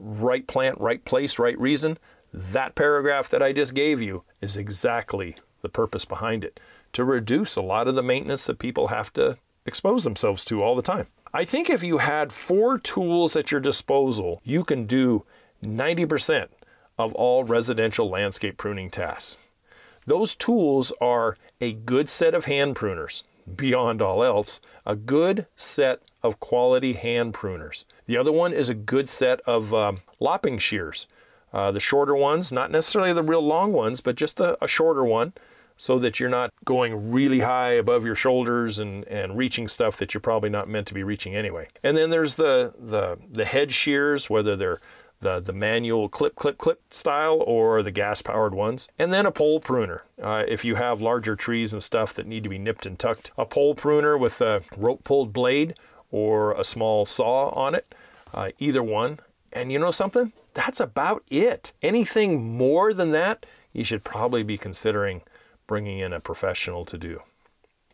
right 0.00 0.46
plant, 0.46 0.80
right 0.80 1.04
place, 1.04 1.38
right 1.38 1.58
reason? 1.58 1.98
That 2.32 2.74
paragraph 2.74 3.28
that 3.30 3.42
I 3.42 3.52
just 3.52 3.74
gave 3.74 4.02
you 4.02 4.24
is 4.40 4.56
exactly 4.56 5.36
the 5.62 5.68
purpose 5.68 6.04
behind 6.04 6.44
it 6.44 6.60
to 6.92 7.04
reduce 7.04 7.56
a 7.56 7.62
lot 7.62 7.88
of 7.88 7.94
the 7.94 8.02
maintenance 8.02 8.46
that 8.46 8.58
people 8.58 8.88
have 8.88 9.12
to 9.14 9.38
expose 9.66 10.04
themselves 10.04 10.44
to 10.46 10.62
all 10.62 10.76
the 10.76 10.82
time. 10.82 11.06
I 11.32 11.44
think 11.44 11.68
if 11.68 11.82
you 11.82 11.98
had 11.98 12.32
four 12.32 12.78
tools 12.78 13.36
at 13.36 13.50
your 13.50 13.60
disposal, 13.60 14.40
you 14.44 14.64
can 14.64 14.86
do 14.86 15.24
90% 15.62 16.48
of 16.98 17.12
all 17.14 17.44
residential 17.44 18.08
landscape 18.08 18.56
pruning 18.56 18.90
tasks. 18.90 19.38
Those 20.06 20.34
tools 20.34 20.92
are 21.00 21.36
a 21.60 21.74
good 21.74 22.08
set 22.08 22.34
of 22.34 22.46
hand 22.46 22.76
pruners, 22.76 23.22
beyond 23.56 24.00
all 24.00 24.24
else, 24.24 24.60
a 24.86 24.96
good 24.96 25.46
set 25.54 26.00
of 26.22 26.40
quality 26.40 26.94
hand 26.94 27.34
pruners. 27.34 27.84
The 28.06 28.16
other 28.16 28.32
one 28.32 28.52
is 28.52 28.68
a 28.68 28.74
good 28.74 29.08
set 29.08 29.40
of 29.40 29.72
um, 29.72 30.00
lopping 30.20 30.58
shears. 30.58 31.06
Uh, 31.52 31.70
the 31.72 31.80
shorter 31.80 32.14
ones, 32.14 32.52
not 32.52 32.70
necessarily 32.70 33.12
the 33.12 33.22
real 33.22 33.40
long 33.40 33.72
ones, 33.72 34.00
but 34.00 34.16
just 34.16 34.38
a, 34.40 34.62
a, 34.62 34.68
shorter 34.68 35.02
one 35.02 35.32
so 35.78 35.98
that 35.98 36.20
you're 36.20 36.28
not 36.28 36.52
going 36.64 37.10
really 37.10 37.40
high 37.40 37.70
above 37.70 38.04
your 38.04 38.14
shoulders 38.14 38.78
and, 38.78 39.04
and 39.04 39.38
reaching 39.38 39.66
stuff 39.66 39.96
that 39.96 40.12
you're 40.12 40.20
probably 40.20 40.50
not 40.50 40.68
meant 40.68 40.86
to 40.88 40.92
be 40.92 41.02
reaching 41.02 41.34
anyway. 41.34 41.66
And 41.82 41.96
then 41.96 42.10
there's 42.10 42.34
the, 42.34 42.74
the, 42.78 43.16
the 43.32 43.46
hedge 43.46 43.72
shears, 43.72 44.28
whether 44.28 44.56
they're 44.56 44.80
the, 45.20 45.40
the 45.40 45.52
manual 45.52 46.08
clip, 46.08 46.36
clip, 46.36 46.58
clip 46.58 46.80
style 46.92 47.42
or 47.46 47.82
the 47.82 47.90
gas 47.90 48.22
powered 48.22 48.54
ones. 48.54 48.88
And 48.98 49.12
then 49.12 49.26
a 49.26 49.30
pole 49.30 49.60
pruner. 49.60 50.04
Uh, 50.20 50.44
if 50.46 50.64
you 50.64 50.74
have 50.74 51.00
larger 51.00 51.34
trees 51.34 51.72
and 51.72 51.82
stuff 51.82 52.14
that 52.14 52.26
need 52.26 52.42
to 52.42 52.48
be 52.48 52.58
nipped 52.58 52.86
and 52.86 52.98
tucked, 52.98 53.30
a 53.36 53.44
pole 53.44 53.74
pruner 53.74 54.18
with 54.18 54.40
a 54.40 54.62
rope 54.76 55.04
pulled 55.04 55.32
blade 55.32 55.74
or 56.10 56.52
a 56.52 56.64
small 56.64 57.06
saw 57.06 57.50
on 57.50 57.74
it, 57.74 57.94
uh, 58.32 58.50
either 58.58 58.82
one. 58.82 59.20
And 59.52 59.72
you 59.72 59.78
know 59.78 59.90
something? 59.90 60.32
That's 60.54 60.80
about 60.80 61.22
it. 61.28 61.72
Anything 61.82 62.56
more 62.56 62.92
than 62.92 63.10
that, 63.12 63.46
you 63.72 63.84
should 63.84 64.04
probably 64.04 64.42
be 64.42 64.58
considering 64.58 65.22
bringing 65.66 66.00
in 66.00 66.12
a 66.12 66.20
professional 66.20 66.84
to 66.86 66.98
do. 66.98 67.22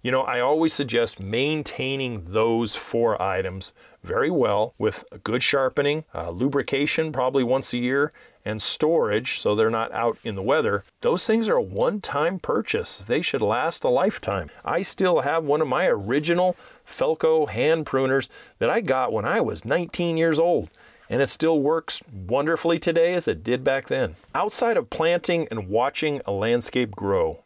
You 0.03 0.11
know, 0.11 0.23
I 0.23 0.41
always 0.41 0.75
suggest 0.75 1.19
maintaining 1.19 2.27
those 2.27 2.77
four 2.77 3.21
items 3.21 3.73
very 4.03 4.31
well 4.31 4.75
with 4.77 5.03
good 5.25 5.43
sharpening, 5.43 6.05
uh, 6.15 6.29
lubrication 6.29 7.11
probably 7.11 7.43
once 7.43 7.73
a 7.73 7.79
year, 7.79 8.13
and 8.45 8.61
storage 8.61 9.41
so 9.41 9.55
they're 9.55 9.71
not 9.71 9.91
out 9.93 10.19
in 10.23 10.35
the 10.35 10.43
weather. 10.43 10.85
Those 11.01 11.27
things 11.27 11.49
are 11.49 11.57
a 11.57 11.63
one 11.63 12.03
time 12.03 12.39
purchase. 12.39 12.99
They 12.99 13.23
should 13.23 13.41
last 13.41 13.83
a 13.83 13.89
lifetime. 13.89 14.51
I 14.63 14.83
still 14.83 15.21
have 15.21 15.45
one 15.45 15.63
of 15.63 15.69
my 15.69 15.87
original 15.87 16.55
Felco 16.87 17.49
hand 17.49 17.87
pruners 17.87 18.29
that 18.59 18.71
I 18.71 18.81
got 18.81 19.13
when 19.13 19.25
I 19.25 19.41
was 19.41 19.65
19 19.65 20.17
years 20.17 20.39
old 20.39 20.71
and 21.11 21.21
it 21.21 21.29
still 21.29 21.61
works 21.61 22.03
wonderfully 22.13 22.79
today 22.79 23.15
as 23.15 23.29
it 23.29 23.45
did 23.45 23.63
back 23.63 23.89
then. 23.89 24.17
Outside 24.35 24.77
of 24.77 24.91
planting 24.91 25.47
and 25.51 25.69
watching 25.69 26.21
a 26.27 26.33
landscape 26.33 26.93
grow, 26.93 27.43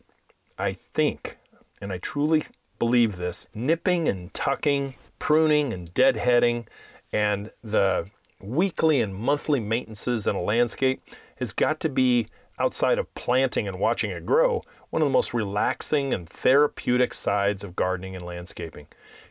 I 0.59 0.75
think 0.95 1.39
and 1.81 1.93
I 1.93 1.99
truly 1.99 2.45
believe 2.79 3.17
this, 3.17 3.47
nipping 3.55 4.09
and 4.09 4.33
tucking, 4.35 4.95
pruning 5.19 5.73
and 5.73 5.93
deadheading, 5.95 6.67
and 7.13 7.51
the 7.63 8.09
weekly 8.41 9.01
and 9.01 9.15
monthly 9.15 9.61
maintenances 9.61 10.27
in 10.27 10.37
a 10.37 10.41
landscape 10.41 11.03
has 11.37 11.53
got 11.53 11.81
to 11.81 11.89
be 11.89 12.29
outside 12.59 12.99
of 12.99 13.13
planting 13.15 13.69
and 13.69 13.79
watching 13.79 14.11
it 14.11 14.27
grow, 14.27 14.63
one 14.91 15.03
of 15.03 15.07
the 15.07 15.13
most 15.13 15.33
relaxing 15.33 16.13
and 16.13 16.29
therapeutic 16.29 17.15
sides 17.15 17.63
of 17.63 17.77
gardening 17.77 18.17
and 18.17 18.25
landscaping. 18.25 18.87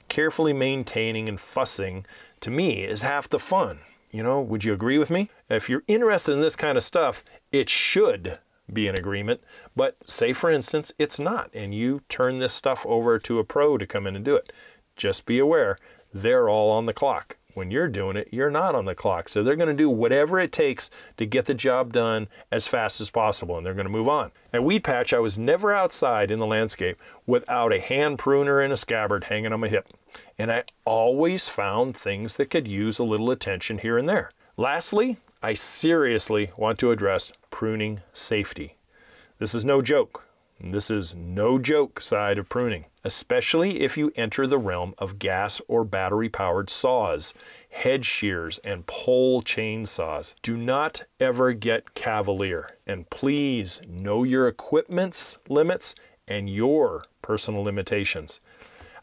Carefully 0.08 0.54
maintaining 0.54 1.28
and 1.28 1.39
fussing, 1.39 2.06
to 2.41 2.50
me, 2.50 2.84
is 2.84 3.02
half 3.02 3.30
the 3.30 3.39
fun. 3.39 3.80
You 4.12 4.24
know, 4.24 4.41
would 4.41 4.63
you 4.63 4.74
agree 4.74 4.98
with 4.98 5.10
me? 5.10 5.30
If 5.50 5.70
you're 5.70 5.84
interested 5.88 6.34
in 6.34 6.41
this 6.41 6.56
kind 6.56 6.78
of 6.78 6.84
stuff, 6.84 7.24
it 7.52 7.70
should 7.70 8.39
be 8.72 8.88
an 8.88 8.98
agreement. 8.98 9.41
But 9.76 9.98
say, 10.06 10.34
for 10.34 10.50
instance, 10.52 10.91
it's 10.98 11.20
not, 11.20 11.50
and 11.54 11.74
you 11.74 12.02
turn 12.10 12.39
this 12.39 12.54
stuff 12.54 12.86
over 12.86 13.20
to 13.20 13.39
a 13.39 13.43
pro 13.43 13.78
to 13.78 13.88
come 13.88 14.08
in 14.08 14.15
and 14.15 14.26
do 14.26 14.36
it. 14.36 14.52
Just 14.96 15.26
be 15.26 15.39
aware, 15.39 15.78
they're 16.13 16.50
all 16.50 16.72
on 16.72 16.86
the 16.86 16.93
clock. 16.93 17.37
When 17.58 17.72
you're 17.72 17.88
doing 17.88 18.17
it, 18.17 18.28
you're 18.32 18.52
not 18.52 18.76
on 18.76 18.86
the 18.86 18.93
clock. 18.93 19.28
So 19.28 19.41
they're 19.41 19.56
going 19.56 19.67
to 19.67 19.74
do 19.74 19.89
whatever 19.89 20.38
it 20.39 20.52
takes 20.52 20.91
to 21.17 21.26
get 21.26 21.48
the 21.48 21.56
job 21.56 21.91
done 21.91 22.28
as 22.52 22.67
fast 22.67 23.02
as 23.02 23.10
possible, 23.10 23.58
and 23.58 23.65
they're 23.65 23.74
going 23.74 23.88
to 23.88 23.91
move 23.91 24.08
on. 24.08 24.32
At 24.54 24.63
Weed 24.63 24.84
Patch, 24.84 25.12
I 25.12 25.17
was 25.17 25.39
never 25.39 25.74
outside 25.74 26.30
in 26.30 26.38
the 26.38 26.46
landscape 26.46 27.00
without 27.26 27.74
a 27.74 27.80
hand 27.80 28.20
pruner 28.20 28.62
and 28.62 28.72
a 28.72 28.78
scabbard 28.78 29.24
hanging 29.24 29.54
on 29.54 29.60
my 29.60 29.70
hip. 29.70 29.88
And 30.38 30.52
I 30.52 30.65
always 30.86 31.48
found 31.48 31.98
things 31.98 32.36
that 32.36 32.52
could 32.52 32.67
use 32.67 33.00
a 33.00 33.04
little 33.04 33.32
attention 33.32 33.80
here 33.80 33.98
and 33.98 34.08
there. 34.08 34.30
Lastly, 34.56 35.17
I 35.41 35.56
seriously 35.56 36.52
want 36.58 36.78
to 36.78 36.91
address 36.91 37.34
pruning 37.50 38.02
safety. 38.13 38.76
This 39.39 39.56
is 39.56 39.65
no 39.65 39.82
joke. 39.82 40.27
This 40.60 40.89
is 40.89 41.13
no 41.13 41.60
joke 41.60 42.02
side 42.02 42.39
of 42.39 42.50
pruning, 42.50 42.86
especially 43.04 43.82
if 43.82 43.96
you 43.96 44.12
enter 44.15 44.48
the 44.48 44.58
realm 44.58 44.96
of 44.98 45.20
gas 45.20 45.62
or 45.67 45.84
battery 45.84 46.30
powered 46.30 46.72
saws, 46.72 47.36
hedge 47.70 48.06
shears, 48.06 48.58
and 48.63 48.88
pole 48.88 49.43
chainsaws. 49.43 50.34
Do 50.41 50.58
not 50.58 51.04
ever 51.20 51.54
get 51.54 51.93
cavalier, 51.93 52.72
and 52.88 53.08
please 53.12 53.82
know 53.88 54.24
your 54.24 54.48
equipment's 54.48 55.38
limits 55.48 55.93
and 56.28 56.50
your 56.50 57.06
personal 57.22 57.62
limitations. 57.62 58.41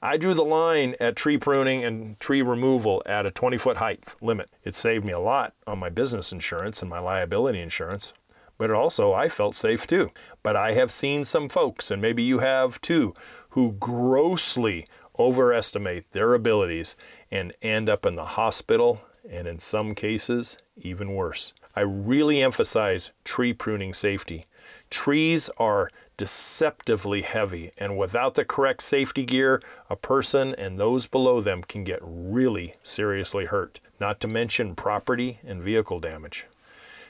I 0.03 0.17
drew 0.17 0.35
the 0.35 0.45
line 0.45 0.97
at 1.01 1.15
tree 1.15 1.39
pruning 1.39 1.85
and 1.85 2.19
tree 2.19 2.43
removal 2.43 3.01
at 3.07 3.27
a 3.27 3.31
20 3.31 3.59
foot 3.59 3.77
height 3.77 4.05
limit. 4.21 4.51
It 4.65 4.75
saved 4.75 5.05
me 5.05 5.13
a 5.13 5.21
lot 5.21 5.55
on 5.69 5.79
my 5.79 5.89
business 5.89 6.33
insurance 6.33 6.83
and 6.83 6.91
my 6.91 6.99
liability 6.99 7.61
insurance, 7.61 8.13
but 8.59 8.71
also 8.71 9.13
I 9.13 9.29
felt 9.29 9.55
safe 9.55 9.87
too. 9.87 10.11
But 10.43 10.57
I 10.57 10.73
have 10.73 10.93
seen 10.93 11.25
some 11.25 11.49
folks, 11.49 11.91
and 11.91 12.01
maybe 12.01 12.23
you 12.23 12.39
have 12.41 12.81
too, 12.81 13.15
who 13.51 13.73
grossly 13.73 14.87
overestimate 15.19 16.11
their 16.13 16.35
abilities 16.35 16.97
and 17.31 17.53
end 17.63 17.89
up 17.89 18.05
in 18.05 18.17
the 18.17 18.25
hospital 18.25 19.01
and 19.31 19.47
in 19.47 19.59
some 19.59 19.95
cases 19.95 20.59
even 20.77 21.15
worse. 21.15 21.53
I 21.77 21.81
really 21.81 22.43
emphasize 22.43 23.13
tree 23.25 23.53
pruning 23.53 23.95
safety. 23.95 24.47
Trees 24.91 25.51
are 25.57 25.91
deceptively 26.17 27.23
heavy, 27.23 27.73
and 27.77 27.99
without 27.99 28.35
the 28.35 28.45
correct 28.45 28.83
safety 28.83 29.25
gear, 29.25 29.61
a 29.91 29.97
person 29.97 30.55
and 30.55 30.79
those 30.79 31.07
below 31.07 31.41
them 31.41 31.65
can 31.65 31.83
get 31.83 31.99
really 32.03 32.75
seriously 32.83 33.47
hurt, 33.47 33.81
not 33.99 34.21
to 34.21 34.29
mention 34.29 34.77
property 34.77 35.41
and 35.45 35.63
vehicle 35.63 35.99
damage. 35.99 36.47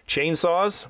Chainsaws, 0.08 0.86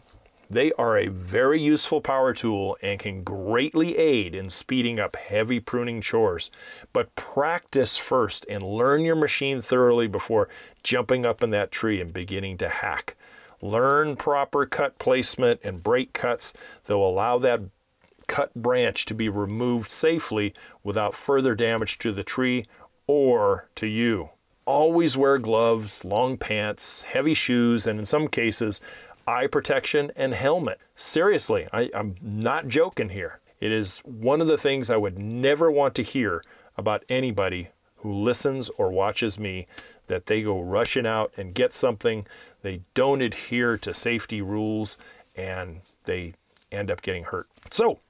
they 0.54 0.72
are 0.72 0.98
a 0.98 1.08
very 1.08 1.60
useful 1.60 2.00
power 2.00 2.32
tool 2.32 2.76
and 2.82 2.98
can 2.98 3.22
greatly 3.22 3.96
aid 3.96 4.34
in 4.34 4.48
speeding 4.48 4.98
up 5.00 5.16
heavy 5.16 5.60
pruning 5.60 6.00
chores. 6.00 6.50
But 6.92 7.14
practice 7.14 7.96
first 7.96 8.46
and 8.48 8.62
learn 8.62 9.02
your 9.04 9.16
machine 9.16 9.60
thoroughly 9.62 10.06
before 10.06 10.48
jumping 10.82 11.26
up 11.26 11.42
in 11.42 11.50
that 11.50 11.70
tree 11.70 12.00
and 12.00 12.12
beginning 12.12 12.58
to 12.58 12.68
hack. 12.68 13.16
Learn 13.60 14.16
proper 14.16 14.66
cut 14.66 14.98
placement 14.98 15.60
and 15.64 15.82
break 15.82 16.12
cuts 16.12 16.52
that 16.84 16.96
will 16.96 17.10
allow 17.10 17.38
that 17.38 17.60
cut 18.26 18.54
branch 18.54 19.04
to 19.06 19.14
be 19.14 19.28
removed 19.28 19.90
safely 19.90 20.54
without 20.82 21.14
further 21.14 21.54
damage 21.54 21.98
to 21.98 22.12
the 22.12 22.22
tree 22.22 22.66
or 23.06 23.68
to 23.74 23.86
you. 23.86 24.30
Always 24.66 25.16
wear 25.16 25.38
gloves, 25.38 26.04
long 26.04 26.38
pants, 26.38 27.02
heavy 27.02 27.34
shoes, 27.34 27.86
and 27.86 27.98
in 27.98 28.04
some 28.04 28.28
cases, 28.28 28.80
eye 29.26 29.46
protection 29.46 30.12
and 30.16 30.34
helmet. 30.34 30.78
Seriously, 30.96 31.66
I, 31.72 31.90
am 31.94 32.16
not 32.20 32.68
joking 32.68 33.08
here. 33.08 33.40
It 33.60 33.72
is 33.72 33.98
one 34.00 34.40
of 34.40 34.46
the 34.46 34.58
things 34.58 34.90
I 34.90 34.96
would 34.96 35.18
never 35.18 35.70
want 35.70 35.94
to 35.96 36.02
hear 36.02 36.42
about 36.76 37.04
anybody 37.08 37.68
who 37.96 38.12
listens 38.12 38.68
or 38.76 38.90
watches 38.90 39.38
me 39.38 39.66
that 40.06 40.26
they 40.26 40.42
go 40.42 40.60
rushing 40.60 41.06
out 41.06 41.32
and 41.36 41.54
get 41.54 41.72
something, 41.72 42.26
they 42.62 42.80
don't 42.92 43.22
adhere 43.22 43.78
to 43.78 43.94
safety 43.94 44.42
rules, 44.42 44.98
and 45.36 45.80
they 46.04 46.34
end 46.70 46.90
up 46.90 47.00
getting 47.00 47.24
hurt. 47.24 47.48
So, 47.70 48.00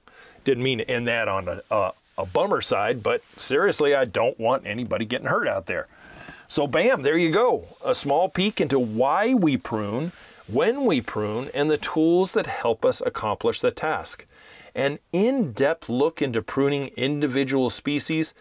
didn't 0.43 0.63
mean 0.63 0.79
to 0.79 0.89
end 0.89 1.07
that 1.07 1.27
on 1.27 1.47
a, 1.47 1.61
uh, 1.71 1.91
a 2.17 2.25
bummer 2.25 2.61
side, 2.61 3.01
but 3.01 3.21
seriously, 3.37 3.95
I 3.95 4.05
don't 4.05 4.39
want 4.39 4.65
anybody 4.65 5.05
getting 5.05 5.27
hurt 5.27 5.47
out 5.47 5.65
there. 5.65 5.87
So, 6.47 6.67
bam, 6.67 7.01
there 7.01 7.17
you 7.17 7.31
go. 7.31 7.65
A 7.83 7.95
small 7.95 8.29
peek 8.29 8.61
into 8.61 8.77
why 8.77 9.33
we 9.33 9.57
prune, 9.57 10.11
when 10.47 10.85
we 10.85 11.01
prune, 11.01 11.49
and 11.53 11.69
the 11.69 11.77
tools 11.77 12.31
that 12.33 12.47
help 12.47 12.85
us 12.85 13.01
accomplish 13.05 13.61
the 13.61 13.71
task. 13.71 14.25
An 14.75 14.99
in 15.13 15.53
depth 15.53 15.89
look 15.89 16.21
into 16.21 16.41
pruning 16.41 16.87
individual 16.97 17.69
species. 17.69 18.33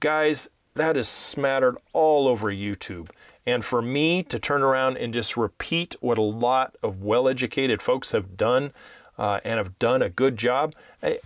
Guys, 0.00 0.48
that 0.74 0.96
is 0.96 1.08
smattered 1.08 1.76
all 1.92 2.28
over 2.28 2.50
YouTube. 2.50 3.08
And 3.46 3.64
for 3.64 3.82
me 3.82 4.22
to 4.24 4.38
turn 4.38 4.62
around 4.62 4.96
and 4.96 5.12
just 5.12 5.36
repeat 5.36 5.96
what 6.00 6.16
a 6.16 6.22
lot 6.22 6.76
of 6.82 7.02
well 7.02 7.28
educated 7.28 7.82
folks 7.82 8.12
have 8.12 8.36
done 8.36 8.72
uh, 9.18 9.40
and 9.44 9.58
have 9.58 9.78
done 9.78 10.00
a 10.00 10.08
good 10.08 10.36
job, 10.36 10.74
I, 11.02 11.18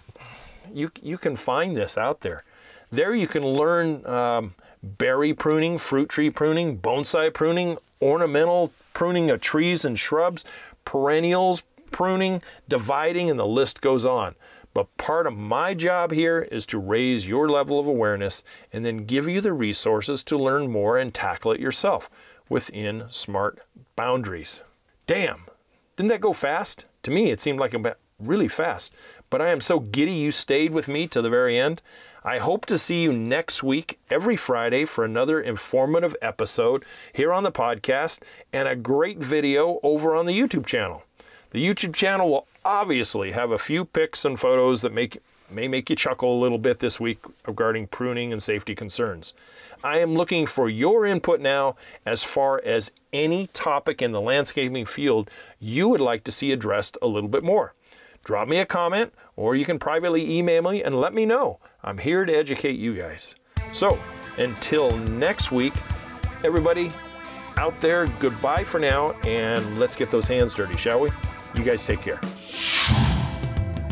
you, 0.73 0.91
you 1.01 1.19
can 1.19 1.37
find 1.37 1.77
this 1.77 1.97
out 1.97 2.23
there. 2.23 2.43
There 2.91 3.15
you 3.15 3.29
can 3.29 3.47
learn 3.47 4.05
um, 4.07 4.55
berry 4.83 5.35
pruning, 5.35 5.79
fruit 5.79 6.09
tree 6.09 6.31
pruning, 6.31 6.79
bonsai 6.79 7.33
pruning, 7.33 7.79
ornamental 8.01 8.73
pruning 8.99 9.31
of 9.31 9.41
trees 9.41 9.85
and 9.85 9.97
shrubs, 9.97 10.45
perennials 10.85 11.63
pruning, 11.93 12.43
dividing, 12.69 13.31
and 13.31 13.39
the 13.39 13.47
list 13.47 13.81
goes 13.81 14.05
on. 14.05 14.35
But 14.75 14.97
part 14.97 15.29
of 15.29 15.37
my 15.37 15.73
job 15.73 16.11
here 16.11 16.41
is 16.51 16.67
to 16.67 16.81
raise 16.81 17.29
your 17.29 17.49
level 17.49 17.79
of 17.79 17.87
awareness 17.87 18.43
and 18.73 18.85
then 18.85 19.07
give 19.07 19.29
you 19.29 19.41
the 19.41 19.53
resources 19.53 20.25
to 20.25 20.37
learn 20.37 20.73
more 20.73 20.99
and 20.99 21.15
tackle 21.15 21.53
it 21.53 21.61
yourself 21.61 22.11
within 22.49 23.05
smart 23.09 23.61
boundaries. 23.95 24.65
Damn, 25.07 25.45
didn't 25.97 26.11
that 26.11 26.21
go 26.21 26.33
fast? 26.33 26.87
To 27.05 27.13
me, 27.13 27.31
it 27.31 27.41
seemed 27.41 27.61
like 27.61 27.75
a 27.75 27.95
really 28.19 28.49
fast. 28.49 28.93
But 29.31 29.41
I 29.41 29.51
am 29.51 29.61
so 29.61 29.79
giddy 29.79 30.15
you 30.15 30.33
stayed 30.33 30.73
with 30.73 30.89
me 30.89 31.07
to 31.07 31.23
the 31.23 31.31
very 31.31 31.57
end. 31.57 31.83
I 32.29 32.37
hope 32.37 32.67
to 32.67 32.77
see 32.77 32.99
you 33.01 33.11
next 33.11 33.63
week, 33.63 33.99
every 34.11 34.37
Friday, 34.37 34.85
for 34.85 35.03
another 35.03 35.41
informative 35.41 36.15
episode 36.21 36.85
here 37.11 37.33
on 37.33 37.43
the 37.43 37.51
podcast 37.51 38.21
and 38.53 38.69
a 38.69 38.77
great 38.77 39.17
video 39.17 39.81
over 39.83 40.15
on 40.15 40.27
the 40.27 40.39
YouTube 40.39 40.67
channel. 40.67 41.05
The 41.53 41.67
YouTube 41.67 41.95
channel 41.95 42.29
will 42.29 42.47
obviously 42.67 43.33
have 43.33 43.51
a 43.51 43.57
few 43.57 43.87
pics 43.87 44.27
and 44.27 44.39
photos 44.39 44.83
that 44.83 44.93
make 44.93 45.23
may 45.51 45.69
make 45.69 45.89
you 45.89 45.97
chuckle 45.97 46.39
a 46.39 46.43
little 46.43 46.59
bit 46.59 46.81
this 46.81 47.01
week 47.01 47.19
regarding 47.47 47.87
pruning 47.87 48.31
and 48.31 48.43
safety 48.43 48.75
concerns. 48.75 49.33
I 49.83 50.01
am 50.01 50.15
looking 50.15 50.45
for 50.45 50.69
your 50.69 51.07
input 51.07 51.41
now 51.41 51.77
as 52.05 52.23
far 52.23 52.61
as 52.63 52.93
any 53.11 53.47
topic 53.55 54.03
in 54.03 54.13
the 54.13 54.21
landscaping 54.21 54.85
field 54.85 55.31
you 55.61 55.89
would 55.89 56.03
like 56.03 56.25
to 56.25 56.33
see 56.33 56.53
addressed 56.53 56.99
a 57.01 57.07
little 57.07 57.31
bit 57.31 57.43
more. 57.43 57.73
Drop 58.25 58.49
me 58.49 58.59
a 58.59 58.67
comment 58.67 59.13
or 59.37 59.57
you 59.57 59.65
can 59.65 59.79
privately 59.79 60.39
email 60.39 60.63
me 60.63 60.83
and 60.83 60.95
let 60.95 61.15
me 61.15 61.25
know. 61.27 61.61
I'm 61.83 61.99
here 61.99 62.25
to 62.25 62.33
educate 62.33 62.79
you 62.79 62.95
guys. 62.95 63.35
So, 63.73 63.99
until 64.37 64.97
next 64.97 65.51
week, 65.51 65.75
everybody 66.45 66.91
out 67.57 67.81
there, 67.81 68.07
goodbye 68.21 68.65
for 68.65 68.79
now 68.79 69.13
and 69.25 69.79
let's 69.79 69.97
get 69.97 70.11
those 70.11 70.29
hands 70.29 70.55
dirty, 70.55 70.77
shall 70.77 71.01
we? 71.01 71.11
You 71.55 71.65
guys 71.65 71.85
take 71.85 72.03
care. 72.03 72.21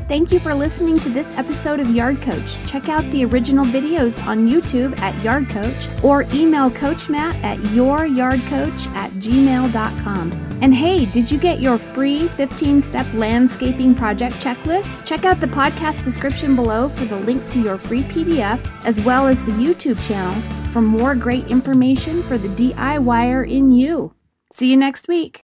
Thank 0.08 0.30
you 0.30 0.38
for 0.38 0.54
listening 0.54 1.00
to 1.00 1.08
this 1.08 1.32
episode 1.32 1.80
of 1.80 1.90
Yard 1.90 2.22
Coach. 2.22 2.64
Check 2.64 2.88
out 2.88 3.02
the 3.10 3.24
original 3.24 3.64
videos 3.64 4.24
on 4.24 4.46
YouTube 4.46 4.96
at 5.00 5.20
Yard 5.24 5.50
Coach 5.50 5.88
or 6.04 6.22
email 6.32 6.70
Coach 6.70 7.08
Matt 7.08 7.34
at 7.42 7.58
youryardcoach 7.58 8.86
at 8.94 9.10
gmail.com. 9.12 10.58
And 10.62 10.72
hey, 10.72 11.06
did 11.06 11.28
you 11.28 11.38
get 11.38 11.58
your 11.58 11.76
free 11.76 12.28
15 12.28 12.82
step 12.82 13.06
landscaping 13.14 13.96
project 13.96 14.36
checklist? 14.36 15.04
Check 15.04 15.24
out 15.24 15.40
the 15.40 15.48
podcast 15.48 16.04
description 16.04 16.54
below 16.54 16.88
for 16.88 17.04
the 17.04 17.16
link 17.16 17.46
to 17.50 17.60
your 17.60 17.76
free 17.76 18.02
PDF, 18.02 18.64
as 18.84 19.00
well 19.00 19.26
as 19.26 19.42
the 19.42 19.52
YouTube 19.52 20.00
channel 20.06 20.40
for 20.70 20.80
more 20.80 21.16
great 21.16 21.48
information 21.48 22.22
for 22.22 22.38
the 22.38 22.48
DIYer 22.48 23.50
in 23.50 23.72
you. 23.72 24.14
See 24.52 24.70
you 24.70 24.76
next 24.76 25.08
week. 25.08 25.44